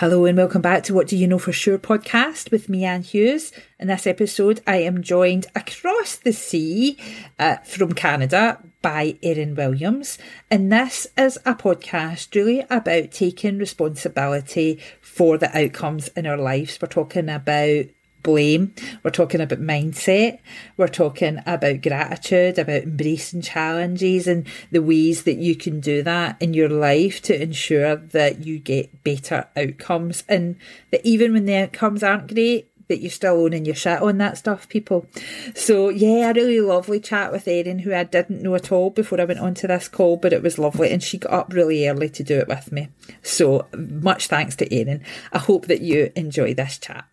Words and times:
Hello 0.00 0.24
and 0.24 0.38
welcome 0.38 0.62
back 0.62 0.82
to 0.84 0.94
What 0.94 1.08
Do 1.08 1.14
You 1.18 1.28
Know 1.28 1.38
For 1.38 1.52
Sure 1.52 1.76
podcast 1.76 2.50
with 2.50 2.70
me, 2.70 2.86
Anne 2.86 3.02
Hughes. 3.02 3.52
In 3.78 3.88
this 3.88 4.06
episode, 4.06 4.62
I 4.66 4.76
am 4.76 5.02
joined 5.02 5.48
across 5.54 6.16
the 6.16 6.32
sea 6.32 6.96
uh, 7.38 7.56
from 7.64 7.92
Canada 7.92 8.62
by 8.80 9.18
Erin 9.22 9.54
Williams. 9.54 10.16
And 10.50 10.72
this 10.72 11.06
is 11.18 11.36
a 11.44 11.54
podcast 11.54 12.34
really 12.34 12.64
about 12.70 13.10
taking 13.10 13.58
responsibility 13.58 14.80
for 15.02 15.36
the 15.36 15.54
outcomes 15.54 16.08
in 16.16 16.26
our 16.26 16.38
lives. 16.38 16.78
We're 16.80 16.88
talking 16.88 17.28
about 17.28 17.84
blame. 18.22 18.74
We're 19.02 19.10
talking 19.10 19.40
about 19.40 19.60
mindset. 19.60 20.40
We're 20.76 20.88
talking 20.88 21.40
about 21.46 21.82
gratitude, 21.82 22.58
about 22.58 22.82
embracing 22.82 23.42
challenges 23.42 24.26
and 24.26 24.46
the 24.70 24.82
ways 24.82 25.24
that 25.24 25.38
you 25.38 25.56
can 25.56 25.80
do 25.80 26.02
that 26.02 26.36
in 26.40 26.54
your 26.54 26.68
life 26.68 27.22
to 27.22 27.42
ensure 27.42 27.96
that 27.96 28.44
you 28.44 28.58
get 28.58 29.04
better 29.04 29.46
outcomes 29.56 30.24
and 30.28 30.56
that 30.90 31.04
even 31.04 31.32
when 31.32 31.44
the 31.44 31.56
outcomes 31.56 32.02
aren't 32.02 32.32
great, 32.32 32.66
that 32.90 33.00
you're 33.00 33.10
still 33.10 33.44
owning 33.44 33.64
your 33.64 33.74
shit 33.74 34.02
on 34.02 34.18
that 34.18 34.36
stuff, 34.36 34.68
people. 34.68 35.06
So 35.54 35.88
yeah, 35.88 36.28
a 36.28 36.34
really 36.34 36.60
lovely 36.60 36.98
chat 36.98 37.30
with 37.30 37.46
Erin, 37.46 37.78
who 37.78 37.94
I 37.94 38.02
didn't 38.02 38.42
know 38.42 38.56
at 38.56 38.72
all 38.72 38.90
before 38.90 39.20
I 39.20 39.24
went 39.24 39.38
onto 39.38 39.68
this 39.68 39.86
call, 39.88 40.16
but 40.16 40.32
it 40.32 40.42
was 40.42 40.58
lovely, 40.58 40.90
and 40.90 41.00
she 41.00 41.16
got 41.16 41.32
up 41.32 41.52
really 41.52 41.88
early 41.88 42.08
to 42.10 42.24
do 42.24 42.38
it 42.38 42.48
with 42.48 42.72
me. 42.72 42.88
So 43.22 43.66
much 43.76 44.26
thanks 44.26 44.56
to 44.56 44.74
Erin. 44.74 45.04
I 45.32 45.38
hope 45.38 45.68
that 45.68 45.80
you 45.80 46.10
enjoy 46.16 46.52
this 46.52 46.78
chat. 46.78 47.04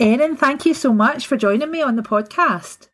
Erin, 0.00 0.36
thank 0.36 0.64
you 0.64 0.74
so 0.74 0.92
much 0.92 1.26
for 1.26 1.36
joining 1.36 1.70
me 1.70 1.82
on 1.82 1.96
the 1.96 2.02
podcast. 2.02 2.88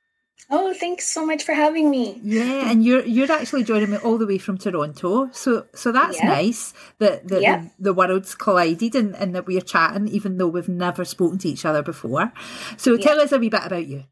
Oh, 0.50 0.74
thanks 0.74 1.10
so 1.10 1.24
much 1.24 1.42
for 1.42 1.52
having 1.52 1.90
me. 1.90 2.20
Yeah, 2.22 2.70
and 2.70 2.84
you're 2.84 3.04
you're 3.04 3.32
actually 3.32 3.64
joining 3.64 3.90
me 3.90 3.96
all 3.98 4.18
the 4.18 4.26
way 4.26 4.38
from 4.38 4.58
Toronto. 4.58 5.30
So 5.32 5.66
so 5.74 5.90
that's 5.90 6.18
yeah. 6.18 6.28
nice 6.28 6.74
that, 6.98 7.28
that 7.28 7.42
yeah. 7.42 7.62
the, 7.62 7.70
the, 7.78 7.94
worlds 7.94 8.34
collided 8.34 8.94
and, 8.94 9.16
and 9.16 9.34
that 9.34 9.46
we're 9.46 9.62
chatting 9.62 10.08
even 10.08 10.36
though 10.36 10.48
we've 10.48 10.68
never 10.68 11.04
spoken 11.04 11.38
to 11.38 11.48
each 11.48 11.64
other 11.64 11.82
before. 11.82 12.32
So 12.76 12.94
yeah. 12.94 13.04
tell 13.04 13.20
us 13.20 13.32
a 13.32 13.38
wee 13.38 13.48
bit 13.48 13.64
about 13.64 13.86
you. 13.86 14.04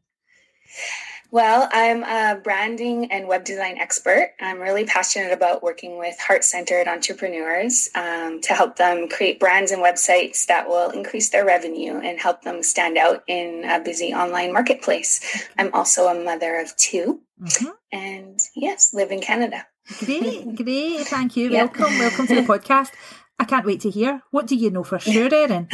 Well, 1.33 1.67
I'm 1.71 2.03
a 2.03 2.39
branding 2.39 3.11
and 3.11 3.27
web 3.27 3.43
design 3.43 3.79
expert. 3.79 4.35
I'm 4.39 4.59
really 4.59 4.85
passionate 4.85 5.33
about 5.33 5.63
working 5.63 5.97
with 5.97 6.15
heart 6.19 6.43
centered 6.43 6.87
entrepreneurs 6.87 7.89
um, 7.95 8.39
to 8.41 8.53
help 8.53 8.75
them 8.75 9.09
create 9.09 9.39
brands 9.39 9.71
and 9.71 9.81
websites 9.81 10.45
that 10.45 10.69
will 10.69 10.91
increase 10.91 11.31
their 11.31 11.43
revenue 11.43 11.97
and 11.97 12.19
help 12.19 12.43
them 12.43 12.61
stand 12.61 12.99
out 12.99 13.23
in 13.25 13.63
a 13.65 13.79
busy 13.79 14.13
online 14.13 14.53
marketplace. 14.53 15.49
I'm 15.57 15.73
also 15.73 16.05
a 16.05 16.23
mother 16.23 16.59
of 16.59 16.77
2 16.77 17.19
mm-hmm. 17.41 17.69
and 17.91 18.39
yes, 18.55 18.93
live 18.93 19.09
in 19.09 19.19
Canada. 19.19 19.65
Great, 20.05 20.55
great. 20.63 20.99
Thank 21.07 21.35
you. 21.35 21.49
Yep. 21.49 21.79
Welcome, 21.79 21.97
welcome 21.97 22.27
to 22.27 22.35
the 22.35 22.41
podcast. 22.53 22.91
I 23.39 23.45
can't 23.45 23.65
wait 23.65 23.81
to 23.81 23.89
hear. 23.89 24.21
What 24.29 24.45
do 24.45 24.55
you 24.55 24.69
know 24.69 24.83
for 24.83 24.99
sure, 24.99 25.29
Erin? 25.33 25.67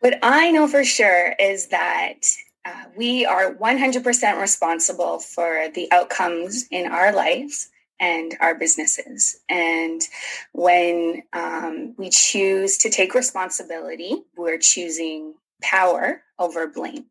what 0.00 0.18
I 0.22 0.50
know 0.50 0.68
for 0.68 0.84
sure 0.84 1.34
is 1.40 1.68
that 1.68 2.26
uh, 2.64 2.84
we 2.96 3.24
are 3.24 3.54
100% 3.54 4.40
responsible 4.40 5.18
for 5.18 5.68
the 5.74 5.90
outcomes 5.92 6.66
in 6.70 6.86
our 6.86 7.12
lives 7.12 7.70
and 7.98 8.36
our 8.40 8.54
businesses. 8.54 9.40
And 9.48 10.02
when 10.52 11.22
um, 11.32 11.94
we 11.98 12.10
choose 12.10 12.78
to 12.78 12.90
take 12.90 13.14
responsibility, 13.14 14.14
we're 14.36 14.58
choosing 14.58 15.34
power 15.62 16.22
over 16.38 16.66
blame. 16.66 17.06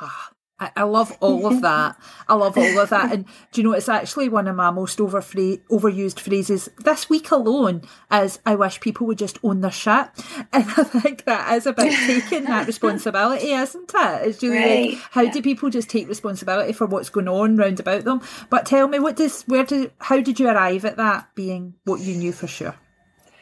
Ah, 0.00 0.30
I, 0.60 0.70
I 0.76 0.82
love 0.82 1.16
all 1.20 1.46
of 1.46 1.62
that. 1.62 1.96
I 2.28 2.34
love 2.34 2.56
all 2.58 2.78
of 2.78 2.90
that. 2.90 3.12
And 3.12 3.24
do 3.50 3.60
you 3.60 3.66
know, 3.66 3.72
it's 3.72 3.88
actually 3.88 4.28
one 4.28 4.46
of 4.46 4.54
my 4.54 4.70
most 4.70 5.00
over 5.00 5.20
overused 5.20 6.20
phrases 6.20 6.68
this 6.78 7.08
week 7.08 7.30
alone 7.30 7.82
is 8.12 8.38
I 8.44 8.54
wish 8.54 8.80
people 8.80 9.06
would 9.06 9.18
just 9.18 9.38
own 9.42 9.62
their 9.62 9.70
shit. 9.70 10.08
And 10.52 10.64
I 10.64 10.84
think 10.84 11.24
that 11.24 11.54
is 11.54 11.66
about 11.66 11.90
taking 11.90 12.44
that 12.44 12.66
responsibility, 12.66 13.52
isn't 13.52 13.90
it? 13.94 14.28
It's 14.28 14.42
really 14.42 14.58
right. 14.58 14.90
like, 14.90 14.98
how 15.10 15.22
yeah. 15.22 15.30
do 15.30 15.42
people 15.42 15.70
just 15.70 15.88
take 15.88 16.08
responsibility 16.08 16.72
for 16.72 16.86
what's 16.86 17.08
going 17.08 17.28
on 17.28 17.56
round 17.56 17.80
about 17.80 18.04
them? 18.04 18.20
But 18.50 18.66
tell 18.66 18.88
me, 18.88 18.98
what 18.98 19.16
does, 19.16 19.42
where 19.42 19.64
did, 19.64 19.92
how 19.98 20.20
did 20.20 20.40
you 20.40 20.48
arrive 20.48 20.84
at 20.84 20.96
that 20.96 21.34
being 21.34 21.74
what 21.84 22.00
you 22.00 22.16
knew 22.16 22.32
for 22.32 22.46
sure? 22.46 22.74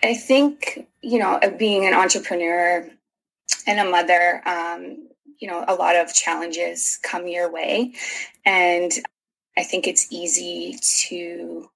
I 0.03 0.15
think, 0.15 0.87
you 1.03 1.19
know, 1.19 1.41
being 1.59 1.87
an 1.87 1.94
entrepreneur 1.94 2.88
and 3.66 3.81
a 3.81 3.91
mother, 3.91 4.42
um, 4.47 5.09
you 5.38 5.49
know 5.49 5.65
a 5.69 5.75
lot 5.75 5.97
of 5.97 6.12
challenges 6.12 6.99
come 7.03 7.26
your 7.26 7.50
way 7.50 7.93
and 8.44 8.93
i 9.56 9.62
think 9.62 9.87
it's 9.87 10.10
easy 10.10 10.76
to 10.82 11.69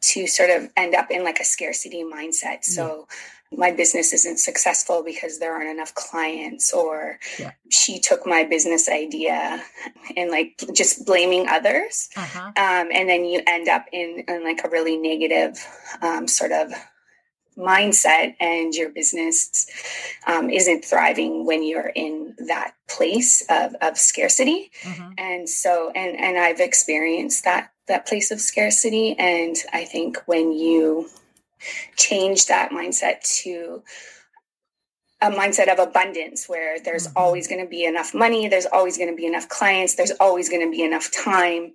to 0.00 0.26
sort 0.26 0.50
of 0.50 0.68
end 0.76 0.94
up 0.94 1.10
in 1.10 1.22
like 1.24 1.38
a 1.38 1.44
scarcity 1.44 2.02
mindset 2.02 2.64
so 2.64 3.06
yeah. 3.50 3.58
my 3.58 3.70
business 3.70 4.12
isn't 4.12 4.38
successful 4.38 5.04
because 5.04 5.38
there 5.38 5.54
aren't 5.54 5.70
enough 5.70 5.94
clients 5.94 6.72
or 6.72 7.18
yeah. 7.38 7.52
she 7.70 8.00
took 8.00 8.26
my 8.26 8.42
business 8.42 8.88
idea 8.88 9.62
and 10.16 10.30
like 10.30 10.60
just 10.72 11.06
blaming 11.06 11.46
others 11.48 12.08
uh-huh. 12.16 12.48
um, 12.56 12.88
and 12.92 13.08
then 13.08 13.24
you 13.24 13.42
end 13.46 13.68
up 13.68 13.86
in, 13.92 14.24
in 14.26 14.42
like 14.42 14.64
a 14.64 14.68
really 14.70 14.96
negative 14.96 15.64
um, 16.02 16.26
sort 16.26 16.50
of 16.50 16.72
mindset 17.56 18.34
and 18.40 18.74
your 18.74 18.90
business 18.90 19.66
um, 20.26 20.50
isn't 20.50 20.84
thriving 20.84 21.44
when 21.46 21.62
you're 21.62 21.92
in 21.94 22.34
that 22.46 22.74
place 22.88 23.44
of, 23.48 23.74
of 23.80 23.98
scarcity 23.98 24.70
mm-hmm. 24.82 25.12
and 25.18 25.48
so 25.48 25.90
and 25.94 26.18
and 26.18 26.38
i've 26.38 26.60
experienced 26.60 27.44
that 27.44 27.70
that 27.88 28.06
place 28.06 28.30
of 28.30 28.40
scarcity 28.40 29.14
and 29.18 29.56
i 29.72 29.84
think 29.84 30.18
when 30.26 30.52
you 30.52 31.08
change 31.96 32.46
that 32.46 32.70
mindset 32.70 33.20
to 33.22 33.82
a 35.20 35.30
mindset 35.30 35.72
of 35.72 35.78
abundance 35.78 36.48
where 36.48 36.80
there's 36.80 37.06
mm-hmm. 37.06 37.18
always 37.18 37.46
going 37.46 37.62
to 37.62 37.68
be 37.68 37.84
enough 37.84 38.14
money 38.14 38.48
there's 38.48 38.66
always 38.66 38.96
going 38.96 39.10
to 39.10 39.16
be 39.16 39.26
enough 39.26 39.48
clients 39.48 39.94
there's 39.94 40.12
always 40.20 40.48
going 40.48 40.64
to 40.64 40.70
be 40.70 40.82
enough 40.82 41.10
time 41.12 41.72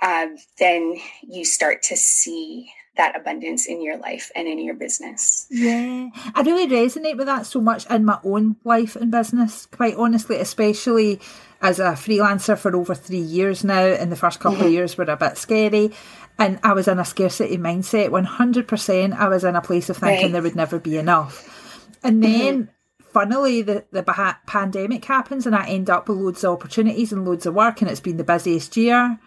uh, 0.00 0.28
then 0.60 0.96
you 1.28 1.44
start 1.44 1.82
to 1.82 1.96
see 1.96 2.70
that 2.98 3.18
abundance 3.18 3.66
in 3.66 3.80
your 3.80 3.96
life 3.96 4.30
and 4.36 4.46
in 4.46 4.58
your 4.58 4.74
business. 4.74 5.46
Yeah, 5.50 6.10
I 6.34 6.42
really 6.42 6.66
resonate 6.66 7.16
with 7.16 7.26
that 7.26 7.46
so 7.46 7.60
much 7.60 7.86
in 7.86 8.04
my 8.04 8.18
own 8.22 8.56
life 8.64 8.96
and 8.96 9.10
business, 9.10 9.66
quite 9.66 9.94
honestly, 9.94 10.36
especially 10.36 11.20
as 11.62 11.78
a 11.80 11.92
freelancer 11.92 12.58
for 12.58 12.76
over 12.76 12.94
three 12.94 13.18
years 13.18 13.64
now. 13.64 13.86
And 13.86 14.12
the 14.12 14.16
first 14.16 14.40
couple 14.40 14.58
mm-hmm. 14.58 14.66
of 14.66 14.72
years 14.72 14.98
were 14.98 15.04
a 15.04 15.16
bit 15.16 15.38
scary. 15.38 15.92
And 16.38 16.60
I 16.62 16.72
was 16.72 16.86
in 16.86 16.98
a 16.98 17.04
scarcity 17.04 17.56
mindset. 17.56 18.10
100%, 18.10 19.12
I 19.12 19.28
was 19.28 19.44
in 19.44 19.56
a 19.56 19.62
place 19.62 19.88
of 19.88 19.96
thinking 19.96 20.26
right. 20.26 20.32
there 20.32 20.42
would 20.42 20.54
never 20.54 20.78
be 20.78 20.98
enough. 20.98 21.96
And 22.02 22.22
mm-hmm. 22.22 22.32
then 22.32 22.62
mm-hmm 22.62 22.72
funnily 23.10 23.62
the, 23.62 23.84
the 23.90 24.02
pandemic 24.46 25.02
happens 25.02 25.46
and 25.46 25.56
I 25.56 25.66
end 25.66 25.88
up 25.88 26.08
with 26.08 26.18
loads 26.18 26.44
of 26.44 26.52
opportunities 26.52 27.10
and 27.10 27.24
loads 27.24 27.46
of 27.46 27.54
work 27.54 27.80
and 27.80 27.90
it's 27.90 28.00
been 28.00 28.18
the 28.18 28.22
busiest 28.22 28.76
year 28.76 29.18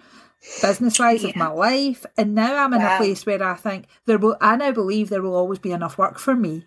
business 0.62 1.00
wise 1.00 1.24
yeah. 1.24 1.29
of 1.29 1.35
my 1.35 1.47
life. 1.47 2.06
And 2.18 2.35
now 2.35 2.63
I'm 2.63 2.74
in 2.74 2.81
wow. 2.81 2.96
a 2.96 2.97
place 2.97 3.25
where 3.25 3.44
I 3.44 3.56
think 3.56 3.85
there 4.06 4.18
will, 4.18 4.38
I 4.41 4.56
now 4.56 4.72
believe 4.72 5.09
there 5.09 5.22
will 5.22 5.35
always 5.35 5.59
be 5.59 5.72
enough 5.72 5.97
work 5.97 6.19
for 6.19 6.35
me. 6.35 6.66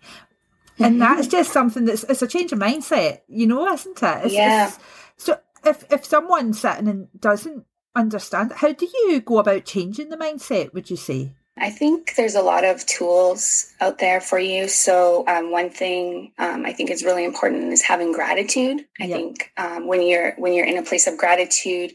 And 0.77 0.99
mm-hmm. 0.99 0.99
that's 0.99 1.27
just 1.27 1.53
something 1.53 1.85
that's, 1.85 2.03
it's 2.03 2.21
a 2.21 2.27
change 2.27 2.51
of 2.51 2.59
mindset, 2.59 3.21
you 3.27 3.47
know, 3.47 3.67
isn't 3.71 4.01
it? 4.01 4.25
It's, 4.25 4.33
yeah. 4.33 4.67
It's, 4.67 4.79
so 5.17 5.39
if, 5.65 5.91
if 5.91 6.05
someone's 6.05 6.59
sitting 6.59 6.87
and 6.87 7.07
doesn't 7.19 7.65
understand, 7.95 8.51
how 8.53 8.73
do 8.73 8.85
you 8.85 9.21
go 9.21 9.39
about 9.39 9.65
changing 9.65 10.09
the 10.09 10.17
mindset, 10.17 10.73
would 10.73 10.89
you 10.89 10.97
say? 10.97 11.33
I 11.57 11.69
think 11.69 12.15
there's 12.15 12.35
a 12.35 12.41
lot 12.41 12.65
of 12.65 12.85
tools 12.85 13.73
out 13.79 13.99
there 13.99 14.19
for 14.19 14.37
you. 14.37 14.67
So 14.67 15.23
um, 15.27 15.51
one 15.51 15.69
thing 15.69 16.33
um, 16.37 16.65
I 16.65 16.73
think 16.73 16.89
is 16.89 17.03
really 17.03 17.23
important 17.23 17.71
is 17.71 17.81
having 17.81 18.11
gratitude. 18.11 18.85
I 18.99 19.07
think 19.07 19.51
um, 19.55 19.87
when 19.87 20.01
you're 20.01 20.33
when 20.35 20.53
you're 20.53 20.65
in 20.65 20.77
a 20.77 20.83
place 20.83 21.07
of 21.07 21.17
gratitude, 21.17 21.93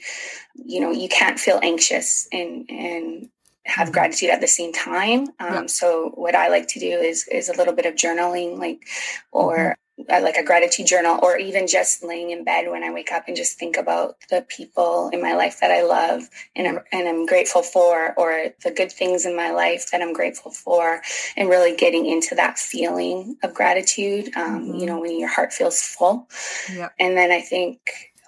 you 0.54 0.80
know 0.80 0.90
you 0.90 1.08
can't 1.08 1.38
feel 1.38 1.60
anxious 1.62 2.26
and 2.32 2.70
and 2.70 3.28
have 3.66 3.88
mm-hmm. 3.88 3.92
gratitude 3.92 4.30
at 4.30 4.40
the 4.40 4.48
same 4.48 4.72
time. 4.72 5.28
Yep. 5.38 5.68
So 5.68 6.12
what 6.14 6.34
I 6.34 6.48
like 6.48 6.68
to 6.68 6.80
do 6.80 6.86
is 6.86 7.28
is 7.28 7.50
a 7.50 7.56
little 7.56 7.74
bit 7.74 7.84
of 7.84 7.94
journaling, 7.94 8.58
like 8.58 8.86
or 9.30 9.56
mm-hmm 9.56 9.80
like 10.08 10.36
a 10.36 10.44
gratitude 10.44 10.86
journal 10.86 11.18
or 11.22 11.36
even 11.36 11.66
just 11.66 12.02
laying 12.02 12.30
in 12.30 12.44
bed 12.44 12.70
when 12.70 12.82
I 12.82 12.92
wake 12.92 13.12
up 13.12 13.24
and 13.26 13.36
just 13.36 13.58
think 13.58 13.76
about 13.76 14.16
the 14.28 14.44
people 14.48 15.10
in 15.12 15.22
my 15.22 15.34
life 15.34 15.60
that 15.60 15.70
I 15.70 15.82
love 15.82 16.28
and 16.56 16.66
I'm, 16.66 16.80
and 16.92 17.08
I'm 17.08 17.26
grateful 17.26 17.62
for 17.62 18.14
or 18.16 18.48
the 18.62 18.70
good 18.70 18.92
things 18.92 19.26
in 19.26 19.36
my 19.36 19.50
life 19.50 19.90
that 19.90 20.02
I'm 20.02 20.12
grateful 20.12 20.50
for 20.50 21.00
and 21.36 21.48
really 21.48 21.76
getting 21.76 22.06
into 22.06 22.34
that 22.34 22.58
feeling 22.58 23.36
of 23.42 23.54
gratitude 23.54 24.30
um, 24.36 24.64
mm-hmm. 24.64 24.74
you 24.74 24.86
know 24.86 25.00
when 25.00 25.18
your 25.18 25.28
heart 25.28 25.52
feels 25.52 25.82
full 25.82 26.28
yeah. 26.72 26.88
and 26.98 27.16
then 27.16 27.30
I 27.30 27.40
think 27.40 27.78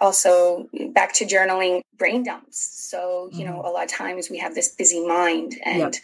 also 0.01 0.69
back 0.91 1.13
to 1.15 1.25
journaling 1.25 1.83
brain 1.97 2.25
dumps 2.25 2.59
so 2.91 3.29
you 3.33 3.45
mm-hmm. 3.45 3.55
know 3.55 3.61
a 3.61 3.71
lot 3.71 3.85
of 3.85 3.91
times 3.91 4.29
we 4.31 4.39
have 4.39 4.55
this 4.55 4.69
busy 4.75 5.07
mind 5.07 5.55
and 5.65 5.99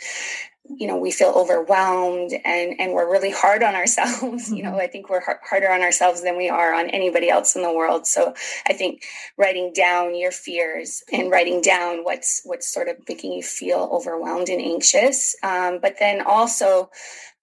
you 0.69 0.87
know 0.87 0.97
we 0.97 1.11
feel 1.11 1.31
overwhelmed 1.31 2.33
and 2.45 2.79
and 2.79 2.93
we're 2.93 3.11
really 3.11 3.31
hard 3.31 3.63
on 3.63 3.75
ourselves. 3.75 4.53
You 4.59 4.63
know 4.65 4.71
mm-hmm. 4.71 4.81
i 4.81 4.87
think 4.87 5.09
we're 5.09 5.23
harder 5.49 5.71
on 5.71 5.83
ourselves 5.83 6.23
than 6.23 6.37
we 6.37 6.49
are 6.49 6.75
on 6.75 6.91
anybody 6.91 7.29
else 7.29 7.55
in 7.55 7.63
the 7.63 7.73
world. 7.73 8.07
So 8.07 8.35
i 8.69 8.73
think 8.73 9.05
writing 9.37 9.73
down 9.73 10.17
your 10.17 10.33
fears 10.33 11.03
and 11.13 11.31
writing 11.31 11.61
down 11.61 12.05
what's 12.05 12.43
what's 12.45 12.73
sort 12.73 12.89
of 12.89 12.97
making 13.09 13.33
you 13.33 13.43
feel 13.43 13.89
overwhelmed 13.93 14.49
and 14.49 14.61
anxious 14.61 15.37
um, 15.43 15.79
but 15.81 15.97
then 15.99 16.21
also 16.21 16.91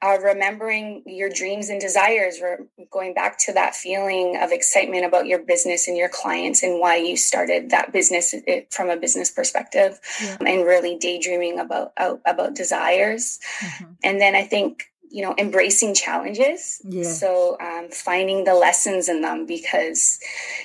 uh, 0.01 0.17
remembering 0.21 1.03
your 1.05 1.29
dreams 1.29 1.69
and 1.69 1.79
desires, 1.79 2.41
re- 2.41 2.85
going 2.91 3.13
back 3.13 3.37
to 3.39 3.53
that 3.53 3.75
feeling 3.75 4.37
of 4.41 4.51
excitement 4.51 5.05
about 5.05 5.25
your 5.25 5.39
business 5.39 5.87
and 5.87 5.97
your 5.97 6.09
clients 6.09 6.63
and 6.63 6.79
why 6.79 6.97
you 6.97 7.15
started 7.17 7.69
that 7.69 7.91
business 7.91 8.33
it, 8.33 8.71
from 8.71 8.89
a 8.89 8.97
business 8.97 9.31
perspective, 9.31 9.99
yeah. 10.21 10.37
and 10.41 10.65
really 10.65 10.97
daydreaming 10.97 11.59
about 11.59 11.93
about 11.97 12.55
desires. 12.55 13.39
Mm-hmm. 13.59 13.91
And 14.03 14.21
then 14.21 14.35
I 14.35 14.43
think 14.43 14.91
you 15.09 15.21
know 15.21 15.33
embracing 15.37 15.93
challenges. 15.93 16.81
Yeah. 16.83 17.03
so 17.03 17.57
um, 17.59 17.89
finding 17.89 18.43
the 18.43 18.53
lessons 18.53 19.09
in 19.09 19.21
them 19.21 19.45
because 19.45 20.19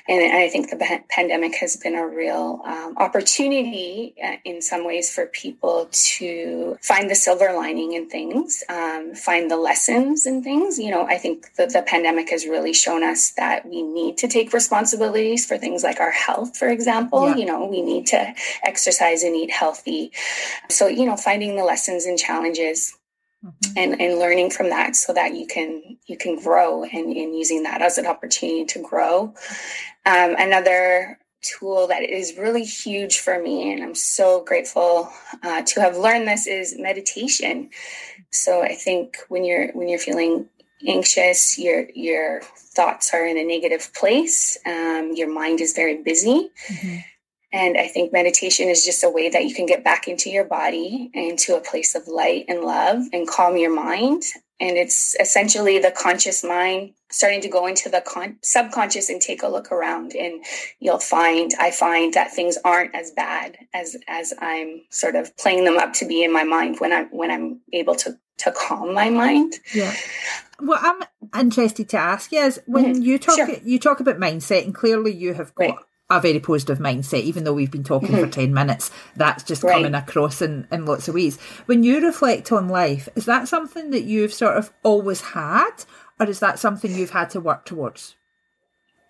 and, 0.08 0.32
i 0.36 0.48
think 0.48 0.70
the 0.70 1.00
pandemic 1.08 1.54
has 1.56 1.76
been 1.76 1.94
a 1.94 2.06
real 2.06 2.60
um, 2.64 2.96
opportunity 2.96 4.14
uh, 4.22 4.36
in 4.44 4.62
some 4.62 4.84
ways 4.84 5.12
for 5.12 5.26
people 5.26 5.88
to 5.92 6.78
find 6.82 7.10
the 7.10 7.14
silver 7.14 7.52
lining 7.54 7.92
in 7.92 8.08
things 8.08 8.62
um, 8.68 9.14
find 9.14 9.50
the 9.50 9.56
lessons 9.56 10.26
in 10.26 10.42
things. 10.42 10.78
You 10.78 10.90
know 10.90 11.06
i 11.06 11.16
think 11.16 11.54
that 11.56 11.72
the 11.72 11.82
pandemic 11.82 12.30
has 12.30 12.46
really 12.46 12.72
shown 12.72 13.02
us 13.02 13.32
that 13.32 13.66
we 13.66 13.82
need 13.82 14.18
to 14.18 14.28
take 14.28 14.52
responsibilities 14.52 15.46
for 15.46 15.58
things 15.58 15.82
like 15.82 16.00
our 16.00 16.10
health 16.10 16.56
for 16.56 16.68
example. 16.68 17.28
Yeah. 17.28 17.36
you 17.36 17.46
know 17.46 17.64
we 17.66 17.82
need 17.82 18.06
to 18.08 18.34
exercise 18.62 19.22
and 19.22 19.34
eat 19.36 19.50
healthy. 19.50 20.12
So 20.68 20.86
you 20.86 21.06
know 21.06 21.16
finding 21.16 21.56
the 21.56 21.64
lessons 21.64 22.04
and 22.04 22.18
challenges 22.18 22.96
Mm-hmm. 23.42 23.72
and 23.74 24.00
and 24.02 24.18
learning 24.18 24.50
from 24.50 24.68
that 24.68 24.94
so 24.94 25.14
that 25.14 25.34
you 25.34 25.46
can 25.46 25.96
you 26.04 26.18
can 26.18 26.36
grow 26.36 26.84
and, 26.84 27.06
and 27.06 27.34
using 27.34 27.62
that 27.62 27.80
as 27.80 27.96
an 27.96 28.04
opportunity 28.04 28.66
to 28.66 28.82
grow 28.82 29.32
um, 30.04 30.34
another 30.36 31.18
tool 31.40 31.86
that 31.86 32.02
is 32.02 32.36
really 32.36 32.64
huge 32.64 33.18
for 33.18 33.42
me 33.42 33.72
and 33.72 33.82
i'm 33.82 33.94
so 33.94 34.44
grateful 34.44 35.08
uh, 35.42 35.62
to 35.62 35.80
have 35.80 35.96
learned 35.96 36.28
this 36.28 36.46
is 36.46 36.78
meditation 36.78 37.70
so 38.30 38.62
i 38.62 38.74
think 38.74 39.16
when 39.30 39.42
you're 39.42 39.72
when 39.72 39.88
you're 39.88 39.98
feeling 39.98 40.46
anxious 40.86 41.58
your 41.58 41.88
your 41.94 42.42
thoughts 42.42 43.14
are 43.14 43.26
in 43.26 43.38
a 43.38 43.44
negative 43.44 43.90
place 43.94 44.58
um, 44.66 45.12
your 45.14 45.32
mind 45.32 45.62
is 45.62 45.72
very 45.72 46.02
busy 46.02 46.50
mm-hmm. 46.68 46.98
And 47.52 47.76
I 47.76 47.88
think 47.88 48.12
meditation 48.12 48.68
is 48.68 48.84
just 48.84 49.02
a 49.02 49.10
way 49.10 49.28
that 49.28 49.44
you 49.44 49.54
can 49.54 49.66
get 49.66 49.82
back 49.82 50.06
into 50.06 50.30
your 50.30 50.44
body, 50.44 51.10
into 51.14 51.56
a 51.56 51.60
place 51.60 51.94
of 51.94 52.06
light 52.06 52.44
and 52.48 52.60
love 52.60 53.02
and 53.12 53.26
calm 53.26 53.56
your 53.56 53.74
mind. 53.74 54.22
And 54.60 54.76
it's 54.76 55.16
essentially 55.18 55.78
the 55.78 55.90
conscious 55.90 56.44
mind 56.44 56.92
starting 57.10 57.40
to 57.40 57.48
go 57.48 57.66
into 57.66 57.88
the 57.88 58.02
con- 58.06 58.38
subconscious 58.42 59.10
and 59.10 59.20
take 59.20 59.42
a 59.42 59.48
look 59.48 59.70
around 59.72 60.14
and 60.14 60.44
you'll 60.78 60.98
find 60.98 61.52
i 61.58 61.70
find 61.70 62.14
that 62.14 62.32
things 62.32 62.56
aren't 62.64 62.94
as 62.94 63.10
bad 63.10 63.56
as 63.74 63.96
as 64.08 64.32
i'm 64.38 64.80
sort 64.90 65.16
of 65.16 65.36
playing 65.36 65.64
them 65.64 65.76
up 65.76 65.92
to 65.92 66.06
be 66.06 66.22
in 66.22 66.32
my 66.32 66.44
mind 66.44 66.76
when 66.78 66.92
i'm 66.92 67.06
when 67.08 67.30
i'm 67.30 67.60
able 67.72 67.94
to 67.94 68.16
to 68.38 68.52
calm 68.52 68.94
my 68.94 69.10
mind 69.10 69.54
yeah 69.74 69.94
what 70.60 70.80
i'm 70.82 71.40
interested 71.40 71.88
to 71.88 71.96
ask 71.96 72.32
you 72.32 72.38
is 72.38 72.60
when 72.66 72.94
mm-hmm. 72.94 73.02
you 73.02 73.18
talk 73.18 73.36
sure. 73.36 73.50
you 73.64 73.78
talk 73.78 74.00
about 74.00 74.16
mindset 74.16 74.64
and 74.64 74.74
clearly 74.74 75.12
you 75.12 75.34
have 75.34 75.54
got 75.54 75.64
right 75.64 75.74
a 76.10 76.20
very 76.20 76.40
positive 76.40 76.78
mindset, 76.78 77.22
even 77.22 77.44
though 77.44 77.52
we've 77.52 77.70
been 77.70 77.84
talking 77.84 78.10
mm-hmm. 78.10 78.24
for 78.24 78.30
10 78.30 78.52
minutes. 78.52 78.90
That's 79.16 79.44
just 79.44 79.62
right. 79.62 79.74
coming 79.74 79.94
across 79.94 80.42
in, 80.42 80.66
in 80.72 80.84
lots 80.84 81.08
of 81.08 81.14
ways. 81.14 81.40
When 81.66 81.82
you 81.82 82.04
reflect 82.04 82.50
on 82.52 82.68
life, 82.68 83.08
is 83.14 83.26
that 83.26 83.48
something 83.48 83.90
that 83.90 84.02
you've 84.02 84.34
sort 84.34 84.56
of 84.56 84.72
always 84.82 85.20
had, 85.20 85.70
or 86.18 86.26
is 86.26 86.40
that 86.40 86.58
something 86.58 86.94
you've 86.94 87.10
had 87.10 87.30
to 87.30 87.40
work 87.40 87.64
towards? 87.64 88.16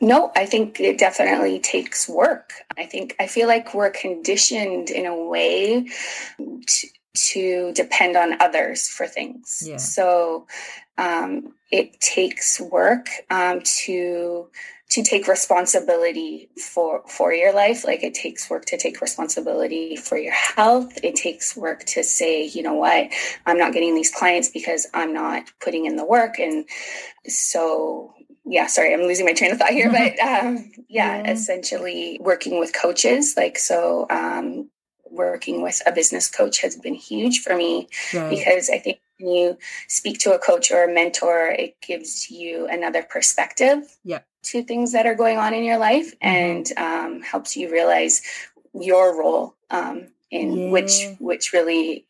No, 0.03 0.33
I 0.35 0.47
think 0.47 0.81
it 0.81 0.99
definitely 0.99 1.59
takes 1.59 2.09
work. 2.09 2.53
I 2.79 2.87
think 2.87 3.15
I 3.21 3.27
feel 3.27 3.49
like 3.49 3.75
we're 3.75 3.91
conditioned 3.91 4.89
in 4.89 5.05
a 5.05 5.15
way 5.15 5.87
to, 6.39 6.89
to 7.15 7.73
depend 7.75 8.17
on 8.17 8.41
others 8.41 8.89
for 8.89 9.07
things. 9.07 9.63
Yeah. 9.67 9.77
So 9.77 10.47
um, 10.97 11.55
it 11.71 12.01
takes 12.01 12.61
work 12.61 13.09
um, 13.31 13.61
to 13.63 14.49
to 14.91 15.03
take 15.03 15.29
responsibility 15.29 16.49
for 16.59 17.03
for 17.07 17.33
your 17.33 17.53
life. 17.53 17.85
Like 17.85 18.03
it 18.03 18.15
takes 18.15 18.51
work 18.51 18.65
to 18.67 18.77
take 18.77 19.01
responsibility 19.01 19.97
for 19.97 20.19
your 20.19 20.33
health. 20.33 20.99
It 21.03 21.15
takes 21.15 21.57
work 21.57 21.85
to 21.87 22.03
say 22.03 22.45
you 22.45 22.63
know 22.63 22.75
what? 22.75 23.09
I'm 23.47 23.59
not 23.59 23.73
getting 23.73 23.95
these 23.95 24.11
clients 24.11 24.49
because 24.49 24.87
i'm 24.93 25.13
not 25.13 25.51
putting 25.61 25.87
in 25.87 25.97
the 25.97 26.05
work. 26.05 26.39
And 26.39 26.67
so 27.27 28.15
yeah 28.47 28.67
sorry 28.67 28.95
i'm 28.95 29.03
losing 29.03 29.27
my 29.27 29.35
train 29.35 29.53
of 29.53 29.59
thought 29.59 29.69
here 29.69 29.91
but 29.91 30.19
um, 30.27 30.73
yeah, 30.89 31.19
yeah, 31.19 31.31
essentially 31.31 32.19
working 32.21 32.59
with 32.59 32.75
coaches. 32.75 33.35
Like 33.37 33.59
so 33.59 34.07
um, 34.11 34.71
working 35.11 35.63
with 35.63 35.81
a 35.87 35.93
business 35.93 36.29
coach 36.29 36.61
has 36.61 36.77
been 36.77 36.95
huge 36.95 37.41
for 37.41 37.57
me 37.57 37.89
right. 38.15 38.31
because 38.31 38.71
I 38.71 38.79
think 38.79 39.01
when 39.19 39.35
you 39.35 39.59
speak 39.89 40.19
to 40.21 40.33
a 40.33 40.39
coach 40.39 40.71
or 40.71 40.85
a 40.85 40.93
mentor, 40.93 41.47
it 41.47 41.81
gives 41.81 42.31
you 42.31 42.67
another 42.67 43.03
perspective. 43.03 43.99
Yep. 44.05 44.27
To 44.43 44.63
things 44.63 44.93
that 44.93 45.07
are 45.07 45.15
going 45.15 45.39
on 45.39 45.55
in 45.55 45.65
your 45.65 45.79
life 45.79 46.15
mm-hmm. 46.19 46.27
and 46.27 46.73
um, 46.77 47.23
helps 47.23 47.57
you 47.57 47.71
realize 47.71 48.23
your 48.75 49.19
role 49.19 49.55
um, 49.71 50.09
in 50.31 50.53
yeah. 50.53 50.71
which 50.71 51.07
which 51.19 51.53
really 51.53 52.07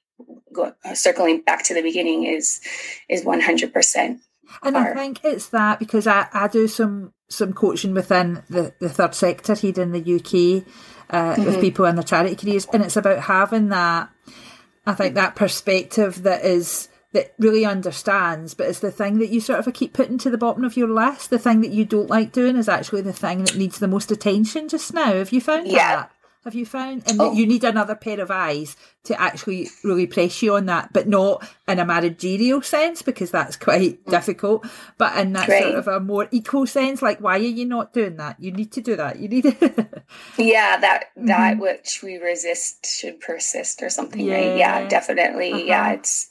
go, 0.52 0.74
uh, 0.84 0.94
circling 0.94 1.40
back 1.40 1.64
to 1.64 1.74
the 1.74 1.82
beginning 1.82 2.24
is 2.24 2.60
is 3.08 3.24
100% 3.24 4.20
and 4.62 4.76
I 4.76 4.94
think 4.94 5.20
it's 5.24 5.48
that 5.48 5.78
because 5.78 6.06
I, 6.06 6.26
I 6.32 6.48
do 6.48 6.66
some 6.68 7.12
some 7.28 7.52
coaching 7.52 7.94
within 7.94 8.42
the, 8.48 8.74
the 8.80 8.88
third 8.88 9.14
sector 9.14 9.54
here 9.54 9.80
in 9.80 9.92
the 9.92 10.00
UK 10.00 10.66
uh, 11.10 11.34
mm-hmm. 11.34 11.44
with 11.44 11.60
people 11.60 11.84
in 11.84 11.94
their 11.94 12.04
charity 12.04 12.34
careers, 12.36 12.66
and 12.72 12.82
it's 12.82 12.96
about 12.96 13.20
having 13.20 13.68
that. 13.68 14.10
I 14.86 14.94
think 14.94 15.14
that 15.14 15.36
perspective 15.36 16.22
that 16.24 16.44
is 16.44 16.88
that 17.12 17.34
really 17.38 17.64
understands, 17.64 18.54
but 18.54 18.68
it's 18.68 18.80
the 18.80 18.92
thing 18.92 19.18
that 19.18 19.30
you 19.30 19.40
sort 19.40 19.66
of 19.66 19.72
keep 19.74 19.92
putting 19.92 20.18
to 20.18 20.30
the 20.30 20.38
bottom 20.38 20.64
of 20.64 20.76
your 20.76 20.88
list. 20.88 21.30
The 21.30 21.38
thing 21.38 21.60
that 21.62 21.70
you 21.70 21.84
don't 21.84 22.10
like 22.10 22.32
doing 22.32 22.56
is 22.56 22.68
actually 22.68 23.02
the 23.02 23.12
thing 23.12 23.44
that 23.44 23.56
needs 23.56 23.78
the 23.78 23.88
most 23.88 24.10
attention 24.10 24.68
just 24.68 24.94
now. 24.94 25.14
Have 25.14 25.32
you 25.32 25.40
found 25.40 25.66
yeah. 25.66 25.96
that? 25.96 26.12
Have 26.44 26.54
you 26.54 26.64
found? 26.64 27.02
And 27.06 27.20
oh. 27.20 27.32
you 27.34 27.46
need 27.46 27.64
another 27.64 27.94
pair 27.94 28.18
of 28.18 28.30
eyes 28.30 28.74
to 29.04 29.20
actually 29.20 29.68
really 29.84 30.06
press 30.06 30.40
you 30.40 30.54
on 30.54 30.66
that, 30.66 30.90
but 30.90 31.06
not 31.06 31.46
in 31.68 31.78
a 31.78 31.84
managerial 31.84 32.62
sense 32.62 33.02
because 33.02 33.30
that's 33.30 33.56
quite 33.56 34.02
mm. 34.02 34.10
difficult, 34.10 34.66
but 34.96 35.18
in 35.18 35.34
that 35.34 35.48
sort 35.48 35.74
of 35.74 35.86
a 35.86 36.00
more 36.00 36.28
equal 36.30 36.66
sense, 36.66 37.02
like 37.02 37.18
why 37.20 37.34
are 37.34 37.42
you 37.42 37.66
not 37.66 37.92
doing 37.92 38.16
that? 38.16 38.40
You 38.40 38.52
need 38.52 38.72
to 38.72 38.80
do 38.80 38.96
that. 38.96 39.18
You 39.18 39.28
need 39.28 39.44
Yeah, 40.38 40.78
that 40.78 41.06
that 41.16 41.52
mm-hmm. 41.54 41.60
which 41.60 42.00
we 42.02 42.16
resist 42.16 42.86
should 42.86 43.20
persist 43.20 43.82
or 43.82 43.90
something, 43.90 44.24
yeah. 44.24 44.34
right? 44.34 44.56
Yeah, 44.56 44.88
definitely. 44.88 45.52
Uh-huh. 45.52 45.64
Yeah, 45.64 45.92
it's 45.92 46.30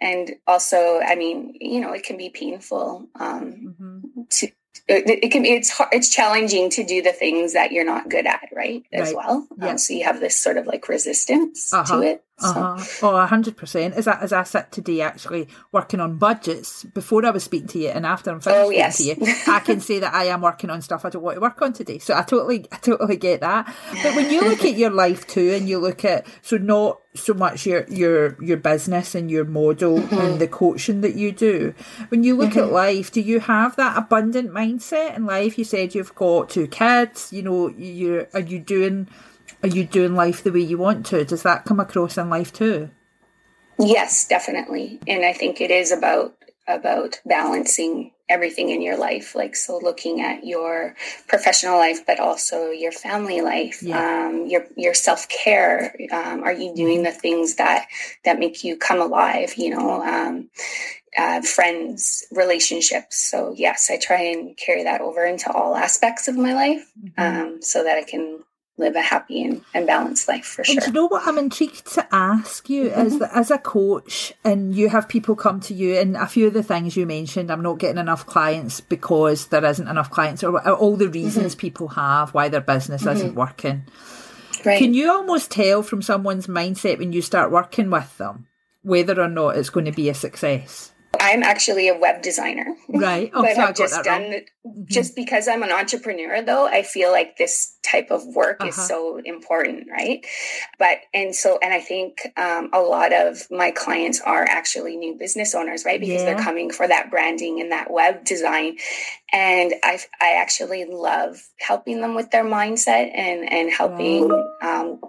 and 0.00 0.32
also, 0.46 1.00
I 1.00 1.14
mean, 1.14 1.56
you 1.60 1.80
know, 1.80 1.92
it 1.92 2.04
can 2.04 2.16
be 2.16 2.28
painful 2.28 3.08
um, 3.18 3.74
mm-hmm. 3.78 4.22
to 4.30 4.48
it, 4.86 5.22
it, 5.22 5.28
can 5.30 5.42
be 5.42 5.50
it's 5.50 5.70
hard, 5.70 5.90
it's 5.92 6.08
challenging 6.08 6.68
to 6.70 6.84
do 6.84 7.00
the 7.00 7.12
things 7.12 7.54
that 7.54 7.72
you're 7.72 7.84
not 7.84 8.08
good 8.08 8.26
at 8.26 8.48
right 8.52 8.84
as 8.92 9.08
right. 9.08 9.16
well 9.16 9.46
yeah. 9.56 9.68
Um, 9.68 9.78
so 9.78 9.94
you 9.94 10.04
have 10.04 10.20
this 10.20 10.36
sort 10.36 10.58
of 10.58 10.66
like 10.66 10.88
resistance 10.88 11.72
uh-huh. 11.72 12.00
to 12.00 12.06
it 12.06 12.24
so. 12.38 12.48
uh-huh. 12.48 13.06
oh 13.06 13.26
100% 13.28 13.92
as 13.92 14.08
I, 14.08 14.20
as 14.20 14.32
I 14.32 14.42
sit 14.42 14.72
today 14.72 15.00
actually 15.00 15.48
working 15.70 16.00
on 16.00 16.18
budgets 16.18 16.82
before 16.84 17.24
I 17.24 17.30
was 17.30 17.44
speaking 17.44 17.68
to 17.68 17.78
you 17.78 17.88
and 17.88 18.04
after 18.04 18.30
I'm 18.30 18.40
finished 18.40 18.60
oh, 18.60 18.70
yes. 18.70 18.98
speaking 18.98 19.24
to 19.24 19.30
you 19.30 19.36
I 19.48 19.60
can 19.60 19.80
say 19.80 20.00
that 20.00 20.12
I 20.12 20.24
am 20.24 20.40
working 20.40 20.70
on 20.70 20.82
stuff 20.82 21.04
I 21.04 21.10
don't 21.10 21.22
want 21.22 21.36
to 21.36 21.40
work 21.40 21.62
on 21.62 21.72
today 21.72 21.98
so 21.98 22.16
I 22.16 22.22
totally 22.22 22.66
I 22.72 22.76
totally 22.76 23.16
get 23.16 23.40
that 23.42 23.72
but 24.02 24.16
when 24.16 24.30
you 24.30 24.40
look 24.42 24.64
at 24.64 24.76
your 24.76 24.90
life 24.90 25.26
too 25.26 25.52
and 25.52 25.68
you 25.68 25.78
look 25.78 26.04
at 26.04 26.26
so 26.42 26.56
not 26.56 27.00
so 27.14 27.32
much 27.32 27.64
your 27.64 27.86
your 27.88 28.42
your 28.42 28.56
business 28.56 29.14
and 29.14 29.30
your 29.30 29.44
model 29.44 29.98
mm-hmm. 29.98 30.18
and 30.18 30.40
the 30.40 30.48
coaching 30.48 31.00
that 31.02 31.14
you 31.14 31.30
do 31.30 31.72
when 32.08 32.24
you 32.24 32.36
look 32.36 32.50
mm-hmm. 32.50 32.60
at 32.60 32.72
life 32.72 33.12
do 33.12 33.20
you 33.20 33.38
have 33.38 33.76
that 33.76 33.96
abundant 33.96 34.50
mindset 34.50 35.16
in 35.16 35.24
life 35.24 35.56
you 35.56 35.64
said 35.64 35.94
you've 35.94 36.14
got 36.16 36.50
two 36.50 36.66
kids 36.66 37.32
you 37.32 37.42
know 37.42 37.68
you're, 37.68 38.26
are 38.34 38.40
you 38.40 38.58
doing 38.58 39.08
are 39.64 39.68
you 39.68 39.84
doing 39.84 40.14
life 40.14 40.44
the 40.44 40.52
way 40.52 40.60
you 40.60 40.78
want 40.78 41.06
to 41.06 41.24
does 41.24 41.42
that 41.42 41.64
come 41.64 41.80
across 41.80 42.18
in 42.18 42.28
life 42.28 42.52
too 42.52 42.90
yes 43.78 44.28
definitely 44.28 45.00
and 45.08 45.24
i 45.24 45.32
think 45.32 45.60
it 45.60 45.70
is 45.70 45.90
about 45.90 46.34
about 46.68 47.20
balancing 47.26 48.10
everything 48.28 48.70
in 48.70 48.80
your 48.80 48.96
life 48.96 49.34
like 49.34 49.54
so 49.54 49.78
looking 49.82 50.20
at 50.20 50.44
your 50.46 50.94
professional 51.28 51.76
life 51.76 52.06
but 52.06 52.20
also 52.20 52.70
your 52.70 52.92
family 52.92 53.40
life 53.40 53.82
yeah. 53.82 54.26
um, 54.28 54.46
your 54.46 54.66
your 54.76 54.94
self-care 54.94 55.94
um, 56.10 56.42
are 56.42 56.52
you 56.52 56.74
doing 56.74 56.98
mm-hmm. 56.98 57.04
the 57.04 57.12
things 57.12 57.56
that 57.56 57.86
that 58.24 58.38
make 58.38 58.64
you 58.64 58.76
come 58.76 59.00
alive 59.00 59.54
you 59.56 59.70
know 59.70 60.02
um, 60.02 60.48
uh, 61.18 61.42
friends 61.42 62.24
relationships 62.32 63.18
so 63.18 63.54
yes 63.56 63.90
i 63.90 63.98
try 63.98 64.20
and 64.20 64.56
carry 64.56 64.84
that 64.84 65.02
over 65.02 65.24
into 65.24 65.50
all 65.52 65.76
aspects 65.76 66.26
of 66.26 66.36
my 66.36 66.54
life 66.54 66.90
mm-hmm. 66.98 67.20
Um, 67.20 67.62
so 67.62 67.84
that 67.84 67.98
i 67.98 68.04
can 68.04 68.42
live 68.76 68.96
a 68.96 69.02
happy 69.02 69.42
and, 69.44 69.62
and 69.72 69.86
balanced 69.86 70.26
life 70.26 70.44
for 70.44 70.64
sure. 70.64 70.74
And 70.76 70.86
you 70.86 70.92
know 70.92 71.06
what 71.06 71.26
I'm 71.26 71.38
intrigued 71.38 71.86
to 71.94 72.06
ask 72.12 72.68
you 72.68 72.90
mm-hmm. 72.90 73.06
is 73.06 73.18
that 73.20 73.30
as 73.32 73.50
a 73.50 73.58
coach 73.58 74.32
and 74.44 74.74
you 74.74 74.88
have 74.88 75.08
people 75.08 75.36
come 75.36 75.60
to 75.60 75.74
you 75.74 75.96
and 75.96 76.16
a 76.16 76.26
few 76.26 76.48
of 76.48 76.54
the 76.54 76.62
things 76.62 76.96
you 76.96 77.06
mentioned, 77.06 77.50
I'm 77.50 77.62
not 77.62 77.78
getting 77.78 77.98
enough 77.98 78.26
clients 78.26 78.80
because 78.80 79.46
there 79.48 79.64
isn't 79.64 79.86
enough 79.86 80.10
clients 80.10 80.42
or, 80.42 80.54
or 80.66 80.74
all 80.74 80.96
the 80.96 81.08
reasons 81.08 81.54
mm-hmm. 81.54 81.60
people 81.60 81.88
have 81.88 82.34
why 82.34 82.48
their 82.48 82.60
business 82.60 83.02
mm-hmm. 83.02 83.16
isn't 83.16 83.34
working. 83.34 83.84
Right. 84.64 84.78
Can 84.78 84.94
you 84.94 85.12
almost 85.12 85.50
tell 85.50 85.82
from 85.82 86.02
someone's 86.02 86.46
mindset 86.46 86.98
when 86.98 87.12
you 87.12 87.22
start 87.22 87.50
working 87.50 87.90
with 87.90 88.16
them 88.18 88.48
whether 88.82 89.20
or 89.20 89.28
not 89.28 89.56
it's 89.56 89.70
going 89.70 89.86
to 89.86 89.92
be 89.92 90.08
a 90.08 90.14
success? 90.14 90.92
I'm 91.20 91.42
actually 91.42 91.88
a 91.88 91.96
web 91.96 92.22
designer. 92.22 92.74
Right. 92.88 93.30
Oh, 93.34 93.42
but 93.42 93.54
so 93.54 93.62
I've 93.62 93.76
just 93.76 94.02
done 94.02 94.22
mm-hmm. 94.22 94.82
just 94.86 95.14
because 95.14 95.46
I'm 95.46 95.62
an 95.62 95.70
entrepreneur 95.70 96.42
though, 96.42 96.66
I 96.66 96.82
feel 96.82 97.12
like 97.12 97.36
this 97.36 97.73
type 97.84 98.10
of 98.10 98.26
work 98.26 98.56
uh-huh. 98.60 98.68
is 98.68 98.76
so 98.76 99.20
important, 99.24 99.88
right? 99.90 100.26
But 100.78 100.98
and 101.12 101.34
so 101.34 101.58
and 101.62 101.72
I 101.72 101.80
think 101.80 102.26
um, 102.36 102.70
a 102.72 102.80
lot 102.80 103.12
of 103.12 103.46
my 103.50 103.70
clients 103.70 104.20
are 104.20 104.44
actually 104.44 104.96
new 104.96 105.14
business 105.14 105.54
owners, 105.54 105.84
right? 105.84 106.00
Because 106.00 106.22
yeah. 106.22 106.34
they're 106.34 106.44
coming 106.44 106.70
for 106.70 106.88
that 106.88 107.10
branding 107.10 107.60
and 107.60 107.70
that 107.72 107.90
web 107.90 108.24
design. 108.24 108.78
And 109.32 109.74
I 109.82 110.00
I 110.20 110.40
actually 110.40 110.84
love 110.86 111.42
helping 111.60 112.00
them 112.00 112.14
with 112.14 112.30
their 112.30 112.44
mindset 112.44 113.10
and 113.14 113.52
and 113.52 113.70
helping 113.70 114.30
um, 114.62 115.00